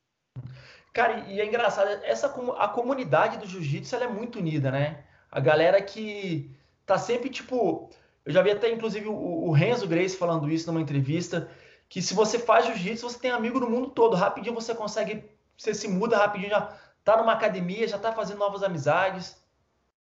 Cara, 0.93 1.25
e 1.27 1.41
é 1.41 1.45
engraçado, 1.45 1.89
essa 2.03 2.27
a 2.57 2.67
comunidade 2.67 3.37
do 3.37 3.47
jiu-jitsu 3.47 3.95
é 3.95 4.07
muito 4.07 4.39
unida, 4.39 4.71
né? 4.71 5.03
A 5.29 5.39
galera 5.39 5.81
que 5.81 6.55
tá 6.85 6.97
sempre 6.97 7.29
tipo. 7.29 7.89
Eu 8.25 8.31
já 8.31 8.41
vi 8.41 8.51
até, 8.51 8.71
inclusive, 8.71 9.07
o, 9.07 9.13
o 9.13 9.51
Renzo 9.51 9.87
Grace 9.87 10.17
falando 10.17 10.49
isso 10.49 10.67
numa 10.67 10.81
entrevista 10.81 11.49
que 11.89 12.01
se 12.01 12.13
você 12.13 12.39
faz 12.39 12.65
jiu-jitsu, 12.65 13.09
você 13.09 13.19
tem 13.19 13.31
amigo 13.31 13.59
no 13.59 13.69
mundo 13.69 13.89
todo. 13.89 14.15
Rapidinho 14.15 14.55
você 14.55 14.73
consegue, 14.73 15.23
você 15.57 15.73
se 15.73 15.87
muda 15.87 16.17
rapidinho, 16.17 16.51
já 16.51 16.61
tá 17.03 17.17
numa 17.17 17.33
academia, 17.33 17.87
já 17.87 17.97
tá 17.97 18.13
fazendo 18.13 18.39
novas 18.39 18.63
amizades. 18.63 19.35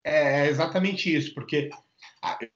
É, 0.05 0.43
é 0.43 0.49
exatamente 0.49 1.15
isso, 1.15 1.35
porque 1.35 1.71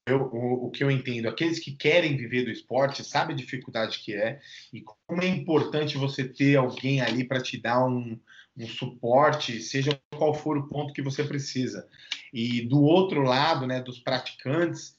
eu, 0.07 0.23
o, 0.23 0.67
o, 0.67 0.71
que 0.71 0.85
eu 0.85 0.91
entendo, 0.91 1.29
aqueles 1.29 1.59
que 1.59 1.73
querem 1.73 2.17
viver 2.17 2.45
do 2.45 2.51
esporte 2.51 3.05
sabem 3.05 3.35
a 3.35 3.39
dificuldade 3.39 3.99
que 3.99 4.15
é 4.15 4.41
e 4.73 4.83
como 4.83 5.23
é 5.23 5.27
importante 5.27 5.99
você 5.99 6.25
ter 6.25 6.57
alguém 6.57 7.01
ali 7.01 7.25
para 7.25 7.43
te 7.43 7.61
dar 7.61 7.85
um, 7.85 8.19
um 8.57 8.67
suporte, 8.67 9.61
seja 9.61 10.01
qual 10.17 10.35
for 10.35 10.57
o 10.57 10.69
ponto 10.69 10.93
que 10.93 11.03
você 11.03 11.25
precisa. 11.25 11.89
E 12.33 12.63
do 12.63 12.81
outro 12.81 13.23
lado, 13.23 13.67
né, 13.67 13.81
dos 13.81 13.99
praticantes, 13.99 14.96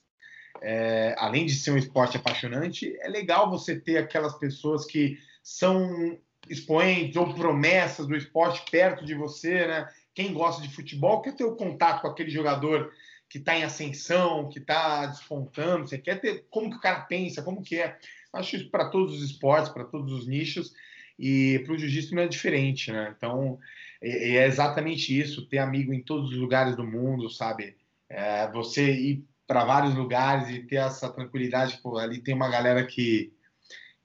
é, 0.61 1.15
além 1.17 1.45
de 1.45 1.55
ser 1.55 1.71
um 1.71 1.77
esporte 1.77 2.17
apaixonante, 2.17 2.95
é 2.99 3.07
legal 3.07 3.49
você 3.49 3.79
ter 3.79 3.97
aquelas 3.97 4.37
pessoas 4.37 4.85
que 4.85 5.17
são 5.43 6.17
expoentes 6.49 7.15
ou 7.15 7.33
promessas 7.33 8.07
do 8.07 8.15
esporte 8.15 8.63
perto 8.69 9.05
de 9.05 9.13
você, 9.13 9.67
né? 9.67 9.89
Quem 10.13 10.33
gosta 10.33 10.61
de 10.61 10.73
futebol 10.73 11.21
quer 11.21 11.35
ter 11.35 11.43
o 11.43 11.55
contato 11.55 12.01
com 12.01 12.07
aquele 12.07 12.29
jogador 12.29 12.91
que 13.29 13.37
está 13.37 13.57
em 13.57 13.63
ascensão, 13.63 14.49
que 14.49 14.59
está 14.59 15.05
despontando, 15.05 15.87
você 15.87 15.97
quer 15.97 16.19
ter 16.19 16.45
como 16.49 16.69
que 16.69 16.77
o 16.77 16.81
cara 16.81 17.01
pensa, 17.01 17.43
como 17.43 17.61
que 17.61 17.79
é. 17.79 17.97
Acho 18.33 18.55
isso 18.55 18.69
para 18.69 18.89
todos 18.89 19.15
os 19.15 19.23
esportes, 19.23 19.71
para 19.71 19.83
todos 19.83 20.11
os 20.13 20.27
nichos, 20.27 20.73
e 21.19 21.59
para 21.65 21.73
o 21.73 21.77
jiu-jitsu 21.77 22.15
não 22.15 22.23
é 22.23 22.27
diferente, 22.27 22.91
né? 22.91 23.13
Então, 23.15 23.59
é, 24.01 24.35
é, 24.35 24.45
exatamente 24.45 25.17
isso, 25.17 25.47
ter 25.47 25.57
amigo 25.57 25.93
em 25.93 26.01
todos 26.01 26.31
os 26.31 26.37
lugares 26.37 26.75
do 26.75 26.85
mundo, 26.85 27.29
sabe? 27.29 27.75
É, 28.09 28.49
você 28.51 28.91
ir 28.91 29.25
para 29.47 29.63
vários 29.63 29.95
lugares 29.95 30.49
e 30.49 30.61
ter 30.61 30.75
essa 30.75 31.09
tranquilidade, 31.09 31.79
pô, 31.81 31.97
ali 31.97 32.19
tem 32.19 32.35
uma 32.35 32.49
galera 32.49 32.85
que, 32.85 33.33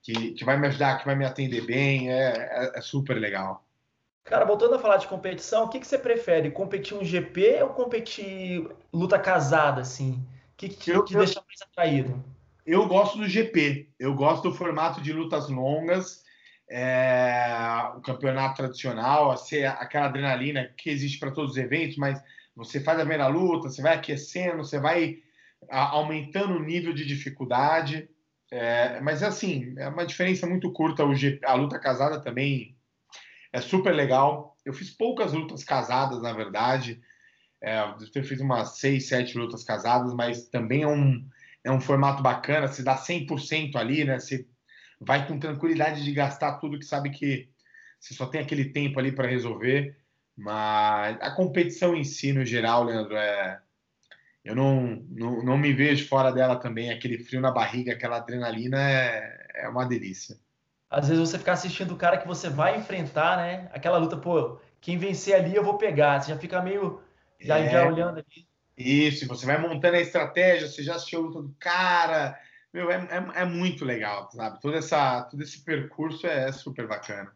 que, 0.01 0.31
que 0.33 0.45
vai 0.45 0.57
me 0.57 0.69
ajudar, 0.69 0.99
que 0.99 1.05
vai 1.05 1.17
me 1.17 1.25
atender 1.25 1.67
bem, 1.67 2.11
é, 2.11 2.31
é, 2.31 2.79
é 2.79 2.81
super 2.81 3.19
legal. 3.19 3.65
Cara, 4.25 4.45
voltando 4.45 4.77
a 4.77 4.79
falar 4.79 4.99
de 4.99 5.09
competição, 5.09 5.65
o 5.65 5.69
que, 5.69 5.81
que 5.81 5.87
você 5.87 5.99
prefere? 5.99 6.53
Competir 6.53 6.97
um 6.97 7.05
GP 7.05 7.61
ou 7.65 7.71
competir 7.71 8.71
luta 8.93 9.19
casada, 9.19 9.81
assim? 9.81 10.13
O 10.13 10.57
que, 10.57 10.69
que 10.69 10.91
eu, 10.91 11.05
te 11.05 11.17
deixa 11.17 11.43
mais 11.45 11.61
atraído? 11.61 12.23
Eu 12.65 12.87
gosto 12.87 13.19
do 13.19 13.27
GP. 13.27 13.91
Eu 13.99 14.15
gosto 14.15 14.45
do 14.45 14.55
formato 14.55 15.01
de 15.01 15.13
lutas 15.13 15.49
longas, 15.49 16.23
é, 16.71 17.91
o 17.97 18.01
campeonato 18.01 18.59
tradicional, 18.59 19.33
assim, 19.33 19.65
aquela 19.65 20.07
adrenalina 20.07 20.73
que 20.77 20.89
existe 20.89 21.19
para 21.19 21.33
todos 21.33 21.53
os 21.53 21.57
eventos, 21.57 21.97
mas 21.97 22.23
você 22.55 22.81
faz 22.81 22.99
a 22.99 23.01
primeira 23.01 23.27
luta, 23.27 23.69
você 23.69 23.83
vai 23.83 23.95
aquecendo, 23.95 24.59
você 24.59 24.79
vai 24.79 25.19
aumentando 25.69 26.55
o 26.55 26.63
nível 26.63 26.93
de 26.93 27.05
dificuldade. 27.05 28.09
É, 28.51 29.01
mas 29.01 29.23
assim, 29.23 29.75
é 29.79 29.89
uma 29.89 30.05
diferença 30.05 30.47
muito 30.47 30.71
curta. 30.73 31.05
O 31.05 31.15
a 31.45 31.55
luta 31.55 31.79
casada 31.79 32.21
também 32.21 32.77
é 33.53 33.61
super 33.61 33.95
legal. 33.95 34.57
Eu 34.65 34.73
fiz 34.73 34.91
poucas 34.91 35.33
lutas 35.33 35.65
casadas, 35.65 36.21
na 36.23 36.33
verdade. 36.33 37.01
É, 37.63 37.79
eu 38.15 38.25
fiz 38.25 38.41
umas 38.41 38.79
seis, 38.79 39.09
sete 39.09 39.39
lutas 39.39 39.65
casadas, 39.65 40.13
mas 40.15 40.49
também 40.49 40.83
é 40.83 40.89
um, 40.89 41.27
é 41.65 41.71
um 41.71 41.81
formato 41.81 42.23
bacana. 42.23 42.69
Se 42.69 42.83
dá 42.83 42.97
100% 42.97 43.77
ali, 43.77 44.05
né? 44.05 44.19
Você 44.19 44.47
vai 45.01 45.27
com 45.27 45.39
tranquilidade 45.39 46.05
de 46.05 46.13
gastar 46.13 46.59
tudo 46.59 46.79
que 46.79 46.85
sabe 46.85 47.11
que 47.11 47.49
você 47.99 48.15
só 48.15 48.27
tem 48.27 48.41
aquele 48.41 48.67
tempo 48.67 48.99
ali 48.99 49.13
para 49.13 49.29
resolver. 49.29 49.97
Mas 50.37 51.19
a 51.21 51.31
competição 51.31 51.95
em 51.95 52.05
si, 52.05 52.33
no 52.33 52.45
geral, 52.45 52.85
Leandro, 52.85 53.17
é, 53.17 53.61
eu 54.45 54.57
não, 54.57 55.05
não, 55.09 55.43
não 55.43 55.57
me 55.57 55.73
vejo 55.73 56.09
fora 56.09 56.33
dela 56.33 56.57
também. 56.57 56.91
Aquele 56.91 57.19
frio 57.19 57.41
na 57.41 57.51
barriga, 57.51 57.93
aquela 57.93 58.17
adrenalina 58.17 58.79
é, 58.81 59.47
é 59.55 59.69
uma 59.69 59.85
delícia. 59.85 60.37
Às 60.91 61.09
vezes 61.09 61.29
você 61.29 61.39
ficar 61.39 61.53
assistindo 61.53 61.93
o 61.93 61.97
cara 61.97 62.19
que 62.19 62.27
você 62.27 62.51
vai 62.51 62.77
enfrentar, 62.77 63.37
né? 63.39 63.71
Aquela 63.73 63.99
luta, 63.99 64.17
pô, 64.17 64.61
quem 64.81 64.99
vencer 64.99 65.35
ali 65.35 65.55
eu 65.55 65.65
vou 65.65 65.79
pegar. 65.79 66.21
Você 66.21 66.33
já 66.33 66.39
fica 66.39 66.61
meio 66.61 67.01
já, 67.41 67.59
é, 67.59 67.71
já 67.71 67.87
olhando 67.87 68.19
ali. 68.19 68.49
Isso, 68.77 69.27
você 69.29 69.47
vai 69.47 69.59
montando 69.59 69.97
a 69.97 70.01
estratégia, 70.01 70.67
você 70.67 70.83
já 70.83 70.97
assistiu 70.97 71.21
a 71.21 71.23
luta 71.23 71.43
do 71.43 71.55
cara. 71.59 72.39
Meu, 72.73 72.91
é, 72.91 72.97
é, 72.97 73.43
é 73.43 73.45
muito 73.45 73.85
legal, 73.85 74.29
sabe? 74.33 74.61
Todo, 74.61 74.77
essa, 74.77 75.23
todo 75.23 75.43
esse 75.43 75.63
percurso 75.63 76.27
é 76.27 76.51
super 76.51 76.89
bacana. 76.89 77.33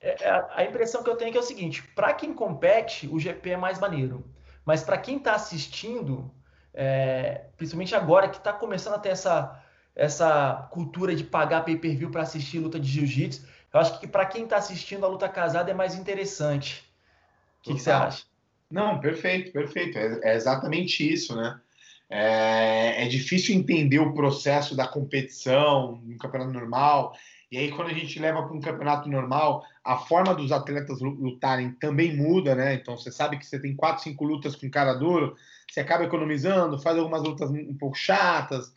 É, 0.00 0.24
é 0.24 0.46
a 0.50 0.64
impressão 0.64 1.02
que 1.02 1.08
eu 1.08 1.16
tenho 1.16 1.30
é, 1.30 1.32
que 1.32 1.38
é 1.38 1.40
o 1.40 1.44
seguinte: 1.44 1.82
para 1.94 2.12
quem 2.12 2.34
compete, 2.34 3.08
o 3.08 3.18
GP 3.18 3.50
é 3.50 3.56
mais 3.56 3.78
maneiro. 3.78 4.35
Mas 4.66 4.82
para 4.82 4.98
quem 4.98 5.16
está 5.18 5.36
assistindo, 5.36 6.28
é, 6.74 7.44
principalmente 7.56 7.94
agora 7.94 8.28
que 8.28 8.36
está 8.36 8.52
começando 8.52 8.94
a 8.94 8.98
ter 8.98 9.10
essa, 9.10 9.62
essa 9.94 10.68
cultura 10.72 11.14
de 11.14 11.22
pagar 11.22 11.64
pay-per-view 11.64 12.10
para 12.10 12.22
assistir 12.22 12.58
luta 12.58 12.80
de 12.80 12.88
jiu-jitsu, 12.88 13.46
eu 13.72 13.80
acho 13.80 14.00
que 14.00 14.08
para 14.08 14.26
quem 14.26 14.42
está 14.42 14.56
assistindo 14.56 15.06
a 15.06 15.08
luta 15.08 15.28
casada 15.28 15.70
é 15.70 15.74
mais 15.74 15.94
interessante. 15.94 16.84
O 17.60 17.62
que, 17.62 17.80
você 17.80 17.90
acha? 17.92 18.24
Não, 18.68 18.98
perfeito, 18.98 19.52
perfeito. 19.52 19.96
É, 19.96 20.32
é 20.32 20.34
exatamente 20.34 21.10
isso, 21.10 21.36
né? 21.36 21.60
É, 22.08 23.04
é, 23.04 23.08
difícil 23.08 23.54
entender 23.54 23.98
o 23.98 24.14
processo 24.14 24.76
da 24.76 24.86
competição 24.86 26.00
no 26.04 26.18
campeonato 26.18 26.52
normal. 26.52 27.16
E 27.50 27.58
aí, 27.58 27.70
quando 27.70 27.90
a 27.90 27.94
gente 27.94 28.18
leva 28.18 28.42
para 28.42 28.56
um 28.56 28.60
campeonato 28.60 29.08
normal, 29.08 29.64
a 29.86 29.98
forma 29.98 30.34
dos 30.34 30.50
atletas 30.50 31.00
lutarem 31.00 31.70
também 31.72 32.16
muda, 32.16 32.54
né? 32.54 32.74
Então 32.74 32.98
você 32.98 33.12
sabe 33.12 33.38
que 33.38 33.46
você 33.46 33.58
tem 33.58 33.76
quatro, 33.76 34.02
cinco 34.02 34.24
lutas 34.24 34.56
com 34.56 34.68
cara 34.68 34.94
duro, 34.94 35.36
você 35.70 35.80
acaba 35.80 36.04
economizando, 36.04 36.78
faz 36.78 36.98
algumas 36.98 37.22
lutas 37.22 37.50
um 37.50 37.76
pouco 37.78 37.96
chatas. 37.96 38.74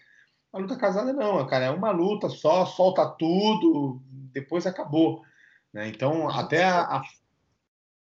A 0.54 0.60
luta 0.60 0.78
casada 0.78 1.12
não, 1.12 1.45
cara, 1.48 1.65
é 1.65 1.72
uma 1.72 1.91
luta 1.91 2.30
só, 2.30 2.65
solta 2.65 3.08
tudo, 3.08 4.02
depois 4.32 4.67
acabou. 4.67 5.24
Né? 5.74 5.88
Então, 5.88 6.30
até 6.30 6.63
a, 6.63 6.82
a... 6.82 7.04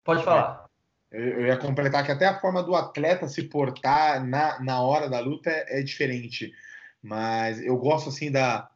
Pode 0.04 0.22
falar. 0.22 0.68
Eu, 1.10 1.46
ia 1.46 1.56
completar 1.56 2.04
que 2.04 2.12
até 2.12 2.26
a 2.26 2.38
forma 2.38 2.62
do 2.62 2.74
atleta 2.74 3.26
se 3.26 3.42
portar 3.42 4.24
na, 4.24 4.60
na 4.60 4.80
hora 4.80 5.08
da 5.08 5.20
luta 5.20 5.50
é, 5.50 5.80
é 5.80 5.82
diferente. 5.82 6.52
Mas 7.02 7.60
eu 7.60 7.76
gosto 7.76 8.10
assim 8.10 8.30
da. 8.30 8.69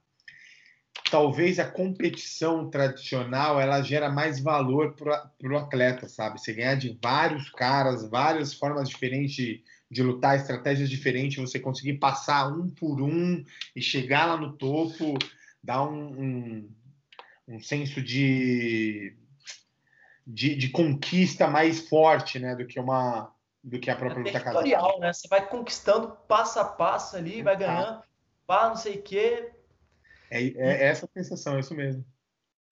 Talvez 1.11 1.59
a 1.59 1.71
competição 1.71 2.69
tradicional 2.71 3.61
ela 3.61 3.83
gera 3.83 4.09
mais 4.09 4.41
valor 4.41 4.95
para 4.95 5.31
o 5.45 5.57
atleta, 5.57 6.09
sabe? 6.09 6.41
Você 6.41 6.53
ganhar 6.53 6.77
de 6.77 6.99
vários 7.01 7.51
caras, 7.51 8.09
várias 8.09 8.55
formas 8.55 8.89
diferentes 8.89 9.35
de, 9.35 9.63
de 9.91 10.03
lutar, 10.03 10.37
estratégias 10.37 10.89
diferentes, 10.89 11.39
você 11.39 11.61
conseguir 11.61 11.95
passar 11.95 12.49
um 12.49 12.69
por 12.69 13.01
um 13.01 13.45
e 13.77 13.83
chegar 13.83 14.27
lá 14.27 14.37
no 14.37 14.55
topo, 14.55 15.15
dá 15.63 15.83
um, 15.83 16.21
um, 16.21 16.71
um 17.49 17.61
senso 17.61 18.03
de, 18.03 19.17
de, 20.27 20.55
de, 20.57 20.69
conquista 20.71 21.47
mais 21.47 21.89
forte, 21.89 22.39
né, 22.39 22.55
do 22.55 22.67
que 22.67 22.81
uma 22.81 23.33
do 23.63 23.81
que 23.81 23.91
a 23.91 23.97
própria 23.97 24.21
é 24.21 24.25
luta 24.25 24.41
casada. 24.41 24.61
né? 24.99 25.13
Você 25.13 25.27
vai 25.27 25.49
conquistando 25.49 26.19
passo 26.29 26.61
a 26.61 26.65
passo 26.65 27.17
ali, 27.17 27.43
vai 27.43 27.57
ganhando, 27.57 28.03
pá, 28.47 28.69
não 28.69 28.77
sei 28.77 28.97
o 28.97 29.03
quê. 29.03 29.54
É, 30.31 30.43
é 30.43 30.85
essa 30.87 31.09
sensação, 31.13 31.57
é 31.57 31.61
isso 31.61 31.75
mesmo. 31.75 32.05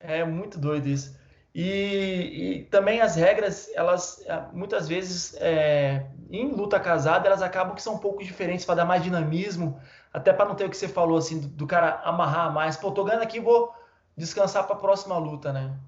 É 0.01 0.25
muito 0.25 0.59
doido 0.59 0.89
isso. 0.89 1.17
E, 1.55 2.63
e, 2.63 2.65
também 2.71 3.01
as 3.01 3.15
regras, 3.15 3.71
elas 3.75 4.25
é, 4.27 4.43
muitas 4.53 4.89
vezes 4.89 5.35
é, 5.39 6.07
em 6.31 6.51
luta 6.51 6.81
casada, 6.81 7.27
elas 7.27 7.43
acabam 7.43 7.75
que 7.75 7.83
são 7.83 7.95
um 7.95 7.99
pouco 7.99 8.25
diferentes 8.25 8.65
para 8.65 8.77
dar 8.77 8.85
mais 8.87 9.03
dinamismo, 9.03 9.79
até 10.13 10.33
para 10.33 10.47
não 10.47 10.55
ter 10.55 10.65
o 10.65 10.71
que 10.71 10.77
você 10.77 10.89
falou 10.89 11.19
assim, 11.19 11.41
do, 11.41 11.49
do, 11.49 11.67
cara 11.67 12.01
amarrar 12.05 12.53
mais. 12.53 12.77
Pô, 12.77 12.91
tô 12.91 13.05
ganhando 13.05 13.23
aqui, 13.23 13.39
vou 13.39 13.71
descansar 14.17 14.67
para 14.67 14.77
a 14.77 14.79
próxima 14.79 15.19
luta, 15.19 15.53
né? 15.53 15.79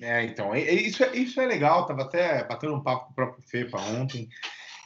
É, 0.00 0.22
então, 0.24 0.54
isso, 0.54 1.02
é, 1.02 1.16
isso 1.16 1.40
é 1.40 1.46
legal, 1.46 1.86
tava 1.86 2.02
até 2.02 2.44
batendo 2.44 2.74
um 2.74 2.82
papo 2.82 3.06
com 3.06 3.12
o 3.12 3.14
próprio 3.14 3.42
Fepa 3.42 3.78
ontem. 3.80 4.28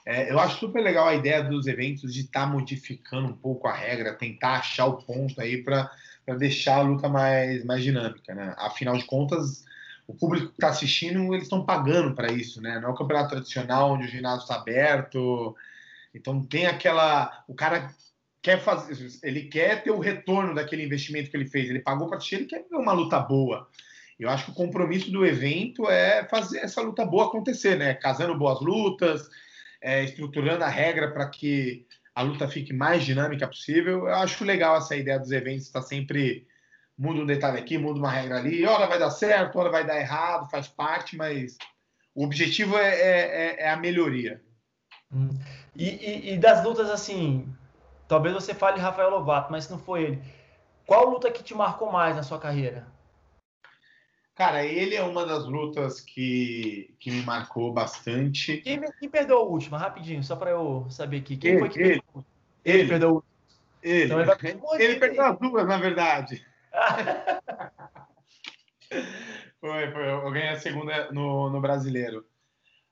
É, 0.06 0.30
eu 0.30 0.38
acho 0.38 0.58
super 0.58 0.82
legal 0.82 1.06
a 1.06 1.14
ideia 1.14 1.42
dos 1.42 1.66
eventos 1.66 2.12
de 2.12 2.22
estar 2.22 2.40
tá 2.40 2.46
modificando 2.46 3.28
um 3.28 3.36
pouco 3.36 3.68
a 3.68 3.72
regra, 3.72 4.14
tentar 4.14 4.54
achar 4.54 4.86
o 4.86 4.98
ponto 4.98 5.40
aí 5.40 5.62
para 5.62 5.90
deixar 6.32 6.78
a 6.78 6.82
luta 6.82 7.08
mais, 7.08 7.64
mais 7.64 7.82
dinâmica, 7.82 8.34
né? 8.34 8.54
Afinal 8.56 8.96
de 8.96 9.04
contas, 9.04 9.64
o 10.06 10.14
público 10.14 10.48
que 10.48 10.54
está 10.54 10.68
assistindo, 10.68 11.34
eles 11.34 11.44
estão 11.44 11.64
pagando 11.64 12.14
para 12.14 12.32
isso, 12.32 12.62
né? 12.62 12.78
Não 12.80 12.90
é 12.90 12.92
o 12.92 12.96
campeonato 12.96 13.30
tradicional 13.30 13.92
onde 13.92 14.06
o 14.06 14.10
ginásio 14.10 14.42
está 14.42 14.56
aberto. 14.56 15.54
Então 16.14 16.42
tem 16.42 16.66
aquela. 16.66 17.44
O 17.48 17.54
cara 17.54 17.92
quer 18.40 18.60
fazer. 18.60 19.08
Ele 19.22 19.42
quer 19.42 19.82
ter 19.82 19.90
o 19.90 19.98
retorno 19.98 20.54
daquele 20.54 20.84
investimento 20.84 21.30
que 21.30 21.36
ele 21.36 21.48
fez. 21.48 21.68
Ele 21.68 21.80
pagou 21.80 22.08
para 22.08 22.18
assistir, 22.18 22.36
ele 22.36 22.46
quer 22.46 22.64
ver 22.70 22.76
uma 22.76 22.92
luta 22.92 23.18
boa. 23.18 23.68
Eu 24.18 24.30
acho 24.30 24.46
que 24.46 24.50
o 24.52 24.54
compromisso 24.54 25.10
do 25.10 25.26
evento 25.26 25.90
é 25.90 26.24
fazer 26.28 26.60
essa 26.60 26.80
luta 26.80 27.04
boa 27.04 27.26
acontecer, 27.26 27.76
né? 27.76 27.94
Casando 27.94 28.38
boas 28.38 28.60
lutas, 28.60 29.28
é, 29.80 30.04
estruturando 30.04 30.62
a 30.62 30.68
regra 30.68 31.10
para 31.10 31.28
que 31.28 31.84
a 32.14 32.22
luta 32.22 32.48
fique 32.48 32.72
mais 32.72 33.04
dinâmica 33.04 33.46
possível. 33.46 34.06
Eu 34.06 34.14
acho 34.14 34.44
legal 34.44 34.76
essa 34.76 34.94
ideia 34.94 35.18
dos 35.18 35.32
eventos 35.32 35.66
estar 35.66 35.80
tá 35.80 35.86
sempre 35.86 36.46
muda 36.96 37.20
um 37.20 37.26
detalhe 37.26 37.58
aqui, 37.58 37.76
muda 37.76 37.98
uma 37.98 38.10
regra 38.10 38.36
ali, 38.36 38.64
hora 38.64 38.86
vai 38.86 38.98
dar 38.98 39.10
certo, 39.10 39.58
hora 39.58 39.70
vai 39.70 39.84
dar 39.84 39.98
errado, 39.98 40.48
faz 40.48 40.68
parte, 40.68 41.16
mas 41.16 41.56
o 42.14 42.24
objetivo 42.24 42.78
é, 42.78 42.88
é, 42.88 43.20
é, 43.20 43.62
é 43.62 43.70
a 43.70 43.76
melhoria. 43.76 44.40
Hum. 45.12 45.30
E, 45.74 45.88
e, 45.88 46.34
e, 46.34 46.38
das 46.38 46.64
lutas, 46.64 46.88
assim, 46.88 47.52
talvez 48.06 48.32
você 48.32 48.54
fale 48.54 48.80
Rafael 48.80 49.10
Lovato, 49.10 49.50
mas 49.50 49.68
não 49.68 49.78
foi 49.78 50.04
ele. 50.04 50.22
Qual 50.86 51.08
luta 51.10 51.30
que 51.30 51.42
te 51.42 51.54
marcou 51.54 51.90
mais 51.90 52.14
na 52.14 52.22
sua 52.22 52.38
carreira? 52.38 52.86
Cara, 54.34 54.64
ele 54.64 54.96
é 54.96 55.02
uma 55.02 55.24
das 55.24 55.44
lutas 55.44 56.00
que, 56.00 56.92
que 56.98 57.10
me 57.10 57.22
marcou 57.22 57.72
bastante. 57.72 58.56
Quem, 58.58 58.80
quem 58.98 59.08
perdeu 59.08 59.38
a 59.38 59.42
última? 59.42 59.78
Rapidinho, 59.78 60.24
só 60.24 60.34
para 60.34 60.50
eu 60.50 60.86
saber 60.90 61.18
aqui. 61.18 61.36
Quem 61.36 61.52
ele, 61.52 61.60
foi 61.60 61.68
que 61.68 61.78
ele, 61.78 62.02
perdeu? 62.02 62.24
Ele, 62.64 62.78
ele 62.78 62.88
perdeu 62.88 63.08
a 63.08 63.12
última. 63.12 63.34
Ele, 63.82 64.04
então 64.04 64.20
ele, 64.20 64.26
vai... 64.26 64.82
ele 64.82 64.96
perdeu 64.96 65.22
as 65.22 65.38
duas, 65.38 65.68
na 65.68 65.78
verdade. 65.78 66.44
foi, 69.60 69.92
foi, 69.92 70.10
eu 70.10 70.30
ganhei 70.32 70.48
a 70.48 70.58
segunda 70.58 71.12
no, 71.12 71.50
no 71.50 71.60
brasileiro. 71.60 72.26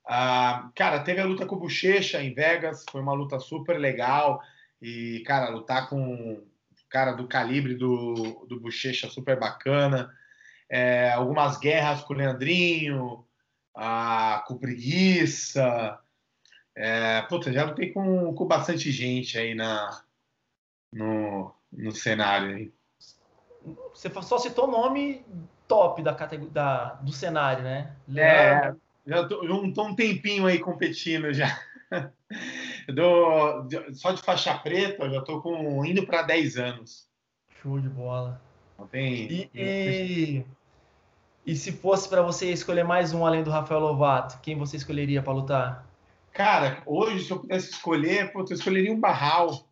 Ah, 0.06 0.70
cara, 0.76 1.00
teve 1.00 1.20
a 1.20 1.24
luta 1.24 1.46
com 1.46 1.56
o 1.56 1.60
Bochecha 1.60 2.22
em 2.22 2.34
Vegas, 2.34 2.84
foi 2.90 3.00
uma 3.00 3.14
luta 3.14 3.40
super 3.40 3.78
legal. 3.78 4.40
E, 4.80 5.24
cara, 5.26 5.50
lutar 5.50 5.88
com 5.88 6.40
cara 6.88 7.12
do 7.12 7.26
calibre 7.26 7.74
do, 7.74 8.46
do 8.48 8.60
Bochecha 8.60 9.08
super 9.08 9.40
bacana. 9.40 10.12
É, 10.72 11.12
algumas 11.12 11.58
guerras 11.58 12.02
com 12.02 12.14
o 12.14 12.16
Leandrinho, 12.16 13.26
ah, 13.76 14.42
com 14.48 14.56
Preguiça. 14.56 15.98
É, 16.74 17.20
puta, 17.28 17.52
já 17.52 17.66
lutei 17.66 17.92
com, 17.92 18.34
com 18.34 18.46
bastante 18.46 18.90
gente 18.90 19.36
aí 19.36 19.54
na, 19.54 20.02
no, 20.90 21.54
no 21.70 21.92
cenário. 21.92 22.56
Aí. 22.56 22.72
Você 23.92 24.08
só 24.22 24.38
citou 24.38 24.66
o 24.66 24.70
nome 24.70 25.22
top 25.68 26.02
da, 26.02 26.12
da 26.12 26.94
do 26.94 27.12
cenário, 27.12 27.62
né? 27.62 27.94
É, 28.16 28.74
já 29.06 29.28
tô, 29.28 29.42
não 29.42 29.70
tô 29.70 29.84
um 29.84 29.94
tempinho 29.94 30.46
aí 30.46 30.58
competindo 30.58 31.34
já. 31.34 31.60
Dou, 32.88 33.68
só 33.92 34.12
de 34.12 34.22
faixa 34.22 34.56
preta, 34.56 35.10
já 35.10 35.20
tô 35.20 35.42
com 35.42 35.84
indo 35.84 36.06
para 36.06 36.22
10 36.22 36.56
anos. 36.56 37.06
Show 37.60 37.78
de 37.78 37.90
bola. 37.90 38.40
Não 38.78 38.86
tem. 38.86 39.30
E, 39.30 39.50
e, 39.54 40.46
e 41.46 41.56
se 41.56 41.72
fosse 41.72 42.08
para 42.08 42.22
você 42.22 42.50
escolher 42.50 42.84
mais 42.84 43.12
um 43.12 43.26
além 43.26 43.42
do 43.42 43.50
Rafael 43.50 43.80
Lovato, 43.80 44.40
quem 44.42 44.56
você 44.56 44.76
escolheria 44.76 45.22
para 45.22 45.32
lutar? 45.32 45.86
Cara, 46.32 46.82
hoje, 46.86 47.24
se 47.24 47.30
eu 47.30 47.40
pudesse 47.40 47.70
escolher, 47.70 48.32
eu 48.34 48.44
escolheria 48.44 48.92
um 48.92 49.00
Barral 49.00 49.68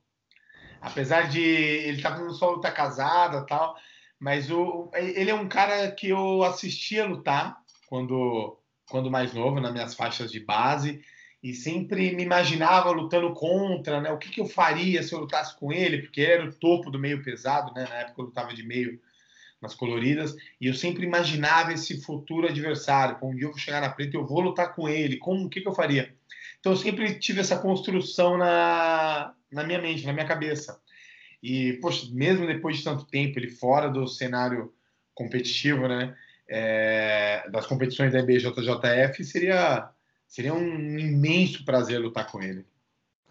apesar 0.80 1.28
de 1.28 1.40
ele 1.40 1.98
estar 1.98 2.10
tá 2.10 2.16
fazendo 2.16 2.34
só 2.34 2.50
luta 2.50 2.70
casada 2.70 3.44
tal, 3.46 3.76
mas 4.18 4.50
o, 4.50 4.90
ele 4.94 5.30
é 5.30 5.34
um 5.34 5.48
cara 5.48 5.90
que 5.90 6.08
eu 6.08 6.42
assistia 6.42 7.06
lutar 7.06 7.58
quando, 7.88 8.58
quando 8.88 9.10
mais 9.10 9.32
novo, 9.32 9.60
nas 9.60 9.72
minhas 9.72 9.94
faixas 9.94 10.30
de 10.30 10.40
base, 10.40 11.02
e 11.42 11.54
sempre 11.54 12.14
me 12.14 12.22
imaginava 12.22 12.90
lutando 12.90 13.32
contra, 13.32 14.00
né? 14.00 14.10
O 14.12 14.18
que, 14.18 14.28
que 14.28 14.40
eu 14.40 14.46
faria 14.46 15.02
se 15.02 15.14
eu 15.14 15.20
lutasse 15.20 15.58
com 15.58 15.72
ele, 15.72 16.02
porque 16.02 16.20
ele 16.20 16.32
era 16.32 16.44
o 16.44 16.52
topo 16.52 16.90
do 16.90 16.98
meio 16.98 17.22
pesado, 17.22 17.72
né? 17.72 17.86
Na 17.88 17.96
época 17.96 18.20
eu 18.20 18.26
lutava 18.26 18.52
de 18.52 18.62
meio 18.62 19.00
nas 19.60 19.74
coloridas, 19.74 20.34
e 20.60 20.66
eu 20.66 20.74
sempre 20.74 21.04
imaginava 21.04 21.72
esse 21.72 22.00
futuro 22.00 22.48
adversário. 22.48 23.18
Um 23.22 23.34
dia 23.34 23.44
eu 23.44 23.50
vou 23.50 23.58
chegar 23.58 23.80
na 23.80 23.90
preta 23.90 24.16
eu 24.16 24.26
vou 24.26 24.40
lutar 24.40 24.74
com 24.74 24.88
ele, 24.88 25.18
como, 25.18 25.46
o 25.46 25.50
que, 25.50 25.60
que 25.60 25.68
eu 25.68 25.74
faria? 25.74 26.14
Então 26.58 26.72
eu 26.72 26.76
sempre 26.76 27.14
tive 27.14 27.40
essa 27.40 27.58
construção 27.58 28.38
na, 28.38 29.34
na 29.50 29.64
minha 29.64 29.80
mente, 29.80 30.06
na 30.06 30.12
minha 30.12 30.26
cabeça. 30.26 30.80
E, 31.42 31.74
poxa, 31.74 32.06
mesmo 32.12 32.46
depois 32.46 32.78
de 32.78 32.84
tanto 32.84 33.06
tempo, 33.06 33.38
ele 33.38 33.50
fora 33.50 33.88
do 33.88 34.06
cenário 34.06 34.72
competitivo, 35.14 35.88
né? 35.88 36.16
É, 36.48 37.48
das 37.50 37.66
competições 37.66 38.12
da 38.12 38.18
IBJJF, 38.18 39.24
seria, 39.24 39.88
seria 40.26 40.52
um 40.52 40.98
imenso 40.98 41.64
prazer 41.64 42.00
lutar 42.00 42.26
com 42.26 42.42
ele. 42.42 42.64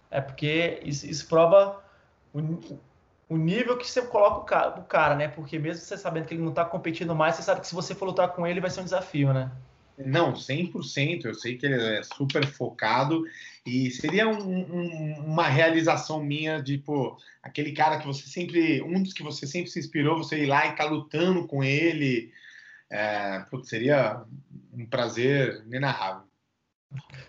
É 0.10 0.22
porque 0.22 0.80
isso, 0.84 1.06
isso 1.06 1.28
prova 1.28 1.84
o, 2.34 2.40
o, 3.30 3.38
nível 3.38 3.78
que 3.78 3.88
você 3.88 4.02
coloca 4.02 4.40
o 4.40 4.44
cara, 4.44 4.80
o 4.80 4.84
cara, 4.84 5.16
né? 5.16 5.28
Porque 5.28 5.58
mesmo 5.58 5.82
você 5.82 5.98
sabendo 5.98 6.26
que 6.26 6.34
ele 6.34 6.42
não 6.42 6.50
está 6.50 6.66
competindo 6.66 7.16
mais, 7.16 7.36
você 7.36 7.44
sabe 7.44 7.62
que 7.62 7.68
se 7.68 7.76
você 7.76 7.96
for 7.96 8.06
lutar 8.06 8.30
com 8.30 8.46
ele, 8.46 8.60
vai 8.60 8.70
ser 8.70 8.82
um 8.82 8.86
desafio, 8.86 9.32
né? 9.34 9.52
Não, 9.98 10.34
100%. 10.34 11.26
Eu 11.26 11.34
sei 11.34 11.58
que 11.58 11.66
ele 11.66 11.98
é 11.98 12.04
super 12.04 12.46
focado 12.46 13.26
e 13.66 13.92
seria 13.92 14.28
um, 14.28 14.40
um, 14.40 15.14
uma 15.26 15.48
realização 15.48 16.24
minha, 16.24 16.64
tipo, 16.64 17.18
aquele 17.44 17.74
cara 17.74 18.00
que 18.00 18.08
você 18.08 18.28
sempre, 18.28 18.82
um 18.82 19.04
dos 19.04 19.14
que 19.14 19.24
você 19.24 19.46
sempre 19.46 19.70
se 19.70 19.80
inspirou, 19.80 20.18
você 20.18 20.44
ir 20.44 20.46
lá 20.46 20.68
e 20.68 20.76
tá 20.76 20.86
lutando 20.86 21.46
com 21.48 21.64
ele. 21.64 22.32
É, 22.90 23.40
putz, 23.52 23.70
seria 23.70 24.24
um 24.74 24.86
prazer 24.86 25.64
inenarrável. 25.66 26.24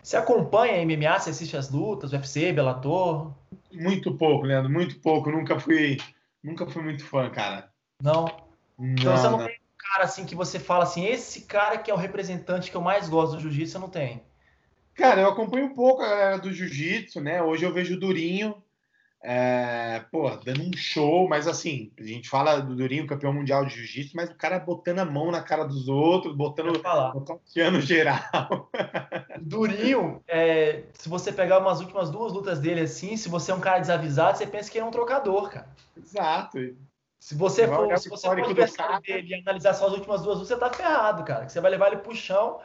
Você 0.03 0.17
acompanha 0.17 0.81
a 0.81 0.85
MMA? 0.85 1.19
Você 1.19 1.31
assiste 1.31 1.57
as 1.57 1.71
lutas, 1.71 2.13
UFC, 2.13 2.53
Bellator? 2.53 3.35
Muito 3.73 4.17
pouco, 4.17 4.47
Leandro, 4.47 4.71
muito 4.71 4.99
pouco. 5.01 5.31
Nunca 5.31 5.59
fui, 5.59 5.99
nunca 6.43 6.67
fui 6.67 6.83
muito 6.83 7.05
fã, 7.05 7.31
cara. 7.31 7.71
Não. 8.03 8.27
Então 8.79 9.17
você 9.17 9.25
não, 9.25 9.39
não 9.39 9.47
tem 9.47 9.57
um 9.57 9.77
cara 9.79 10.05
assim 10.05 10.25
que 10.25 10.35
você 10.35 10.59
fala 10.59 10.85
assim, 10.85 11.05
esse 11.05 11.43
cara 11.43 11.79
que 11.79 11.91
é 11.91 11.95
o 11.95 11.99
representante 11.99 12.71
que 12.71 12.77
eu 12.77 12.81
mais 12.81 13.09
gosto 13.09 13.37
do 13.37 13.43
jiu-jitsu, 13.43 13.79
não 13.79 13.91
tem? 13.91 14.23
Cara, 14.95 15.23
eu 15.23 15.29
acompanho 15.29 15.67
um 15.67 15.75
pouco 15.75 16.03
a 16.03 16.09
galera 16.09 16.39
do 16.39 16.53
jiu-jitsu, 16.53 17.21
né? 17.21 17.43
Hoje 17.43 17.65
eu 17.65 17.73
vejo 17.73 17.95
o 17.95 18.01
Durinho. 18.01 18.63
É, 19.23 20.03
pô, 20.11 20.31
dando 20.37 20.63
um 20.63 20.73
show, 20.75 21.29
mas 21.29 21.47
assim, 21.47 21.93
a 21.99 22.03
gente 22.03 22.29
fala 22.29 22.59
do 22.61 22.75
Durinho, 22.75 23.07
campeão 23.07 23.33
mundial 23.33 23.67
de 23.67 23.75
jiu-jitsu, 23.75 24.17
mas 24.17 24.31
o 24.31 24.35
cara 24.35 24.59
botando 24.59 25.01
a 25.01 25.05
mão 25.05 25.31
na 25.31 25.43
cara 25.43 25.65
dos 25.65 25.89
outros, 25.89 26.35
botando 26.35 26.71
o 26.71 27.81
geral. 27.81 28.71
Durinho, 29.41 30.23
é, 30.27 30.85
se 30.95 31.09
você 31.09 31.31
pegar 31.31 31.59
umas 31.59 31.81
últimas 31.81 32.11
duas 32.11 32.33
lutas 32.33 32.59
dele 32.61 32.81
assim, 32.81 33.17
se 33.17 33.29
você 33.29 33.53
é 33.53 33.55
um 33.55 33.61
cara 33.61 33.79
desavisado, 33.79 34.39
você 34.39 34.47
pensa 34.47 34.71
que 34.71 34.79
ele 34.79 34.87
é 34.87 34.89
um 34.89 34.93
trocador, 34.93 35.51
cara. 35.51 35.69
Exato. 35.97 36.59
Se 37.19 37.35
você 37.35 37.69
for, 37.69 37.99
se 37.99 38.09
você 38.09 38.27
for 38.27 38.41
adversário 38.41 39.01
dele 39.03 39.29
e 39.29 39.35
analisar 39.35 39.75
só 39.75 39.89
as 39.89 39.93
últimas 39.93 40.23
duas 40.23 40.39
lutas, 40.39 40.49
você 40.49 40.57
tá 40.57 40.73
ferrado, 40.73 41.23
cara. 41.25 41.45
Que 41.45 41.53
você 41.53 41.61
vai 41.61 41.71
levar 41.71 41.89
ele 41.89 41.99
pro 41.99 42.17
chão 42.17 42.59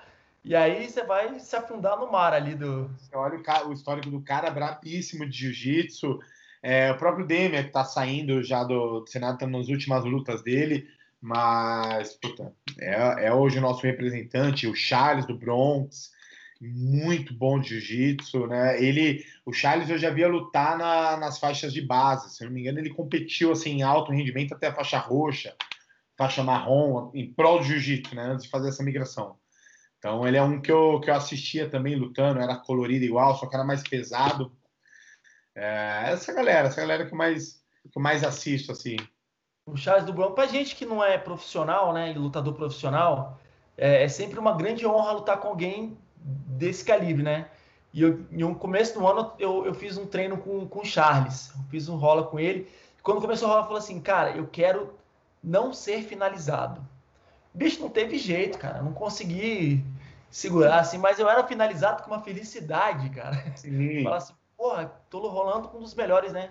e 0.46 0.56
aí 0.56 0.90
você 0.90 1.04
vai 1.04 1.38
se 1.40 1.54
afundar 1.56 2.00
no 2.00 2.10
mar 2.10 2.32
ali 2.32 2.56
do. 2.56 2.88
Você 2.98 3.14
olha 3.14 3.38
o, 3.38 3.68
o 3.68 3.74
histórico 3.74 4.10
do 4.10 4.22
cara, 4.22 4.50
brabíssimo 4.50 5.28
de 5.28 5.38
jiu-jitsu. 5.38 6.20
É, 6.68 6.92
o 6.92 6.98
próprio 6.98 7.28
Demian, 7.28 7.62
que 7.62 7.68
está 7.68 7.84
saindo 7.84 8.42
já 8.42 8.64
do, 8.64 9.02
do 9.02 9.08
Senado, 9.08 9.36
está 9.36 9.46
nas 9.46 9.68
últimas 9.68 10.04
lutas 10.04 10.42
dele, 10.42 10.88
mas 11.22 12.16
puta, 12.16 12.52
é, 12.80 13.28
é, 13.28 13.32
hoje 13.32 13.60
o 13.60 13.62
nosso 13.62 13.84
representante, 13.84 14.66
o 14.66 14.74
Charles 14.74 15.28
do 15.28 15.38
Bronx, 15.38 16.10
muito 16.60 17.36
bom 17.36 17.60
de 17.60 17.80
jiu-jitsu, 17.80 18.48
né? 18.48 18.84
Ele, 18.84 19.24
o 19.46 19.54
Charles 19.54 19.92
eu 19.92 20.00
já 20.00 20.10
via 20.10 20.28
lutar 20.28 20.76
na, 20.76 21.16
nas 21.18 21.38
faixas 21.38 21.72
de 21.72 21.84
base, 21.84 22.36
se 22.36 22.44
não 22.44 22.52
me 22.52 22.62
engano, 22.62 22.80
ele 22.80 22.90
competiu 22.90 23.52
assim 23.52 23.74
em 23.74 23.84
alto 23.84 24.12
rendimento 24.12 24.56
até 24.56 24.66
a 24.66 24.74
faixa 24.74 24.98
roxa, 24.98 25.56
faixa 26.18 26.42
marrom, 26.42 27.12
em 27.14 27.32
prol 27.32 27.60
do 27.60 27.66
jiu-jitsu, 27.66 28.16
né? 28.16 28.24
Antes 28.24 28.46
de 28.46 28.50
fazer 28.50 28.70
essa 28.70 28.82
migração. 28.82 29.38
Então 30.00 30.28
ele 30.28 30.38
é 30.38 30.42
um 30.42 30.60
que 30.60 30.72
eu, 30.72 31.00
que 31.00 31.12
eu 31.12 31.14
assistia 31.14 31.70
também 31.70 31.96
lutando, 31.96 32.40
era 32.40 32.56
colorido 32.56 33.06
igual, 33.06 33.38
só 33.38 33.46
que 33.46 33.54
era 33.54 33.64
mais 33.64 33.84
pesado, 33.84 34.52
é, 35.56 36.12
essa 36.12 36.34
galera, 36.34 36.68
essa 36.68 36.82
galera 36.82 37.06
que 37.06 37.14
eu 37.14 37.18
mais, 37.18 37.64
que 37.92 38.00
mais 38.00 38.24
assisto, 38.24 38.72
assim. 38.72 38.98
O 39.66 39.78
Charles 39.78 40.06
do 40.06 40.14
Bronx, 40.14 40.36
pra 40.36 40.46
gente 40.46 40.76
que 40.76 40.86
não 40.86 41.04
é 41.04 41.18
profissional, 41.18 41.94
né, 41.94 42.14
lutador 42.14 42.54
profissional, 42.54 43.40
é, 43.78 44.04
é, 44.04 44.08
sempre 44.08 44.38
uma 44.38 44.56
grande 44.56 44.86
honra 44.86 45.14
lutar 45.14 45.40
com 45.40 45.48
alguém 45.48 45.98
desse 46.18 46.84
calibre, 46.84 47.24
né? 47.24 47.48
E 47.94 48.02
eu, 48.02 48.26
no 48.30 48.56
começo 48.56 49.00
do 49.00 49.08
ano 49.08 49.32
eu, 49.40 49.66
eu 49.66 49.74
fiz 49.74 49.98
um 49.98 50.06
treino 50.06 50.38
com, 50.38 50.68
com 50.68 50.82
o 50.82 50.86
Charles, 50.86 51.52
eu 51.56 51.64
fiz 51.70 51.88
um 51.88 51.96
rola 51.96 52.24
com 52.24 52.40
ele. 52.40 52.70
Quando 53.02 53.22
começou 53.22 53.48
o 53.48 53.52
rola, 53.52 53.64
eu 53.64 53.68
falei 53.68 53.82
assim, 53.82 54.02
cara, 54.02 54.32
eu 54.32 54.48
quero 54.48 54.94
não 55.42 55.74
ser 55.74 56.04
finalizado. 56.04 56.86
Bicho, 57.54 57.82
não 57.82 57.90
teve 57.90 58.18
jeito, 58.18 58.58
cara, 58.58 58.82
não 58.82 58.92
consegui 58.92 59.84
segurar 60.30 60.80
assim, 60.80 60.98
mas 60.98 61.18
eu 61.18 61.30
era 61.30 61.48
finalizado 61.48 62.04
com 62.04 62.12
uma 62.12 62.22
felicidade, 62.22 63.10
cara. 63.12 63.54
Sim. 63.56 64.04
Falar 64.04 64.18
assim, 64.18 64.34
porra, 64.58 64.86
tô 65.10 65.20
rolando 65.28 65.70
com 65.70 65.78
um 65.78 65.82
dos 65.82 65.96
melhores, 65.96 66.34
né? 66.34 66.50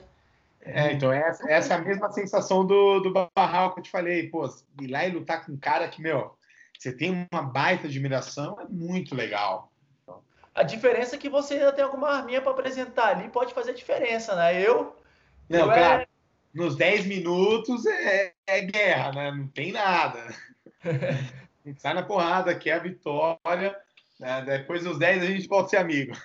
É, 0.61 0.93
então 0.93 1.13
essa, 1.13 1.51
essa 1.51 1.75
é 1.75 1.77
a 1.77 1.81
mesma 1.81 2.11
sensação 2.11 2.67
do, 2.67 3.01
do 3.01 3.13
Barral 3.35 3.75
que 3.75 3.81
eu 3.81 3.85
te 3.85 3.91
falei, 3.91 4.31
pô, 4.31 4.49
ir 4.81 4.87
lá 4.87 5.07
e 5.07 5.11
lutar 5.11 5.45
com 5.45 5.53
um 5.53 5.59
cara 5.59 5.87
que, 5.89 6.01
meu, 6.01 6.35
você 6.79 6.91
tem 6.91 7.29
uma 7.31 7.43
baita 7.43 7.87
admiração, 7.87 8.59
é 8.61 8.65
muito 8.69 9.15
legal. 9.15 9.71
A 10.55 10.63
diferença 10.63 11.17
é 11.17 11.19
que 11.19 11.29
você 11.29 11.55
ainda 11.55 11.73
tem 11.73 11.85
alguma 11.85 12.11
arminha 12.11 12.41
para 12.41 12.53
apresentar 12.53 13.09
ali, 13.09 13.29
pode 13.29 13.53
fazer 13.53 13.75
diferença, 13.75 14.35
né? 14.37 14.61
Eu. 14.63 14.97
Não, 15.49 15.61
eu 15.61 15.67
cara, 15.67 16.03
é... 16.03 16.07
nos 16.55 16.77
10 16.77 17.07
minutos 17.07 17.85
é, 17.87 18.33
é, 18.47 18.61
guerra, 18.61 19.13
né? 19.13 19.33
Não 19.33 19.49
tem 19.49 19.73
nada. 19.73 20.21
a 20.83 20.89
gente 21.67 21.83
sai 21.83 21.93
na 21.93 22.03
porrada, 22.03 22.55
quer 22.55 22.75
a 22.75 22.79
vitória, 22.79 23.77
né? 24.25 24.43
depois 24.43 24.83
dos 24.83 24.99
10 24.99 25.23
a 25.23 25.27
gente 25.27 25.49
volta 25.49 25.67
a 25.67 25.71
ser 25.71 25.77
amigo. 25.77 26.17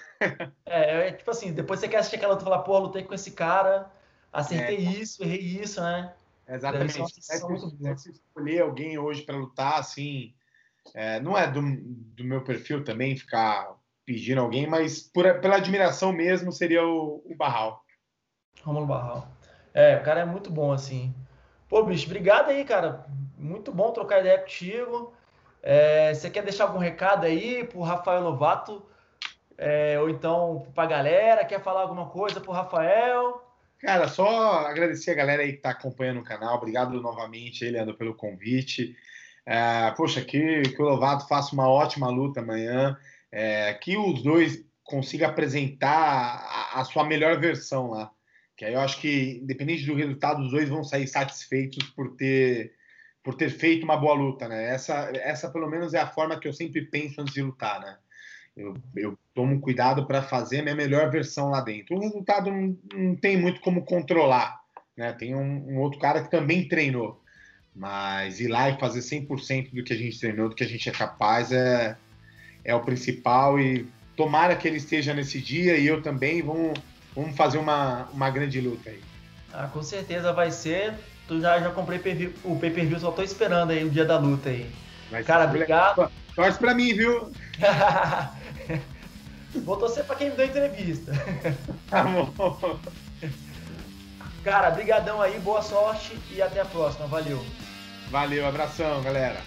É, 0.65 1.07
é 1.07 1.11
tipo 1.11 1.31
assim, 1.31 1.53
depois 1.53 1.79
você 1.79 1.87
quer 1.87 1.97
assistir 1.97 2.17
aquela 2.17 2.33
luta 2.33 2.43
e 2.43 2.49
falar, 2.49 2.59
pô, 2.59 2.77
lutei 2.77 3.03
com 3.03 3.13
esse 3.13 3.31
cara, 3.31 3.89
acertei 4.31 4.77
é. 4.77 4.81
isso, 4.81 5.23
errei 5.23 5.39
isso, 5.39 5.81
né? 5.81 6.13
Exatamente. 6.47 7.01
É 7.01 7.95
se 7.95 8.11
escolher 8.11 8.61
alguém 8.61 8.97
hoje 8.97 9.21
para 9.21 9.37
lutar, 9.37 9.79
assim, 9.79 10.33
é, 10.93 11.19
não 11.19 11.37
é 11.37 11.49
do, 11.49 11.61
do 11.61 12.23
meu 12.23 12.43
perfil 12.43 12.83
também 12.83 13.15
ficar 13.15 13.75
pedindo 14.05 14.41
alguém, 14.41 14.65
mas 14.65 15.01
por, 15.01 15.39
pela 15.39 15.57
admiração 15.57 16.11
mesmo 16.11 16.51
seria 16.51 16.83
o, 16.85 17.21
o 17.25 17.35
Barral. 17.35 17.83
Romulo 18.63 18.87
Barral. 18.87 19.31
É, 19.73 19.97
o 19.97 20.03
cara 20.03 20.21
é 20.21 20.25
muito 20.25 20.49
bom, 20.49 20.71
assim. 20.71 21.13
Pô, 21.67 21.83
bicho, 21.83 22.07
obrigado 22.07 22.49
aí, 22.49 22.65
cara. 22.65 23.05
Muito 23.37 23.71
bom 23.71 23.91
trocar 23.91 24.19
ideia 24.19 24.39
contigo. 24.39 25.13
É, 25.61 26.13
você 26.13 26.29
quer 26.29 26.43
deixar 26.43 26.65
algum 26.65 26.79
recado 26.79 27.25
aí 27.25 27.63
pro 27.65 27.81
Rafael 27.81 28.21
Lovato? 28.21 28.85
É, 29.57 29.99
ou 29.99 30.09
então 30.09 30.65
para 30.73 30.83
a 30.83 30.87
galera, 30.87 31.45
quer 31.45 31.61
falar 31.61 31.81
alguma 31.81 32.07
coisa 32.07 32.39
para 32.39 32.49
o 32.49 32.53
Rafael? 32.53 33.43
Cara, 33.79 34.07
só 34.07 34.65
agradecer 34.67 35.11
a 35.11 35.15
galera 35.15 35.41
aí 35.41 35.51
que 35.51 35.57
está 35.57 35.71
acompanhando 35.71 36.19
o 36.19 36.23
canal. 36.23 36.57
Obrigado 36.57 37.01
novamente, 37.01 37.69
Leandro, 37.69 37.95
pelo 37.95 38.13
convite. 38.13 38.95
É, 39.45 39.91
poxa, 39.91 40.21
que, 40.21 40.61
que 40.63 40.81
o 40.81 40.85
Lovato 40.85 41.27
faça 41.27 41.53
uma 41.53 41.69
ótima 41.69 42.09
luta 42.09 42.41
amanhã. 42.41 42.97
É, 43.31 43.73
que 43.73 43.97
os 43.97 44.21
dois 44.21 44.65
consigam 44.83 45.29
apresentar 45.29 45.91
a, 45.93 46.81
a, 46.81 46.85
sua 46.85 47.03
melhor 47.05 47.39
versão 47.39 47.91
lá. 47.91 48.11
Que 48.57 48.65
aí 48.65 48.73
eu 48.73 48.79
acho 48.81 48.99
que, 48.99 49.39
independente 49.41 49.85
do 49.85 49.95
resultado, 49.95 50.41
os 50.41 50.51
dois 50.51 50.67
vão 50.67 50.83
sair 50.83 51.07
satisfeitos 51.07 51.87
por 51.91 52.15
ter, 52.17 52.73
por 53.29 53.35
ter 53.35 53.51
feito 53.51 53.83
uma 53.83 53.95
boa 53.95 54.15
luta, 54.15 54.47
né? 54.47 54.73
Essa, 54.73 55.11
essa, 55.13 55.51
pelo 55.51 55.69
menos, 55.69 55.93
é 55.93 55.99
a 55.99 56.07
forma 56.07 56.39
que 56.39 56.47
eu 56.47 56.53
sempre 56.53 56.81
penso 56.81 57.21
antes 57.21 57.35
de 57.35 57.43
lutar, 57.43 57.79
né? 57.79 57.95
Eu, 58.57 58.73
eu 58.95 59.19
tomo 59.35 59.61
cuidado 59.61 60.07
para 60.07 60.23
fazer 60.23 60.61
a 60.61 60.63
minha 60.63 60.75
melhor 60.75 61.11
versão 61.11 61.51
lá 61.51 61.61
dentro. 61.61 61.95
O 61.95 61.99
resultado 61.99 62.49
não, 62.49 62.75
não 62.91 63.15
tem 63.15 63.37
muito 63.37 63.61
como 63.61 63.85
controlar. 63.85 64.59
Né? 64.97 65.13
Tem 65.13 65.35
um, 65.35 65.73
um, 65.73 65.77
outro 65.77 65.99
cara 65.99 66.23
que 66.23 66.31
também 66.31 66.67
treinou. 66.67 67.23
Mas 67.75 68.39
ir 68.39 68.47
lá 68.47 68.67
e 68.71 68.79
fazer 68.79 69.01
100% 69.01 69.75
do 69.75 69.83
que 69.83 69.93
a 69.93 69.97
gente 69.97 70.19
treinou, 70.19 70.49
do 70.49 70.55
que 70.55 70.63
a 70.63 70.67
gente 70.67 70.89
é 70.89 70.91
capaz, 70.91 71.51
é, 71.51 71.95
é 72.65 72.73
o 72.73 72.81
principal. 72.81 73.59
E 73.59 73.85
tomara 74.15 74.55
que 74.55 74.67
ele 74.67 74.77
esteja 74.77 75.13
nesse 75.13 75.39
dia 75.39 75.77
e 75.77 75.85
eu 75.85 76.01
também. 76.01 76.41
Vamos, 76.41 76.79
vamos 77.15 77.37
fazer 77.37 77.59
uma, 77.59 78.05
uma 78.11 78.31
grande 78.31 78.59
luta 78.59 78.89
aí. 78.89 78.99
Ah, 79.53 79.69
com 79.71 79.83
certeza 79.83 80.33
vai 80.33 80.49
ser. 80.51 80.95
Tu 81.29 81.39
já, 81.39 81.59
já 81.59 81.69
comprei 81.69 81.99
o 82.43 82.59
pay-per-view, 82.59 82.99
só 82.99 83.11
tô 83.11 83.21
esperando 83.21 83.69
aí 83.69 83.83
o 83.83 83.89
dia 83.91 84.03
da 84.03 84.17
luta 84.17 84.49
aí. 84.49 84.67
Vai 85.11 85.23
Cara, 85.23 85.45
obrigado. 85.45 86.11
Torce 86.35 86.57
pra 86.57 86.73
mim, 86.73 86.91
viu? 86.91 87.31
Vou 89.63 89.77
torcer 89.77 90.05
pra 90.05 90.15
quem 90.15 90.31
me 90.31 90.35
deu 90.35 90.47
entrevista. 90.47 91.11
Tá 91.87 92.03
bom. 92.03 92.33
Cara, 94.43 94.71
brigadão 94.71 95.21
aí, 95.21 95.39
boa 95.39 95.61
sorte 95.61 96.17
e 96.31 96.41
até 96.41 96.61
a 96.61 96.65
próxima. 96.65 97.05
Valeu. 97.05 97.45
Valeu, 98.09 98.47
abração, 98.47 98.99
galera. 99.03 99.39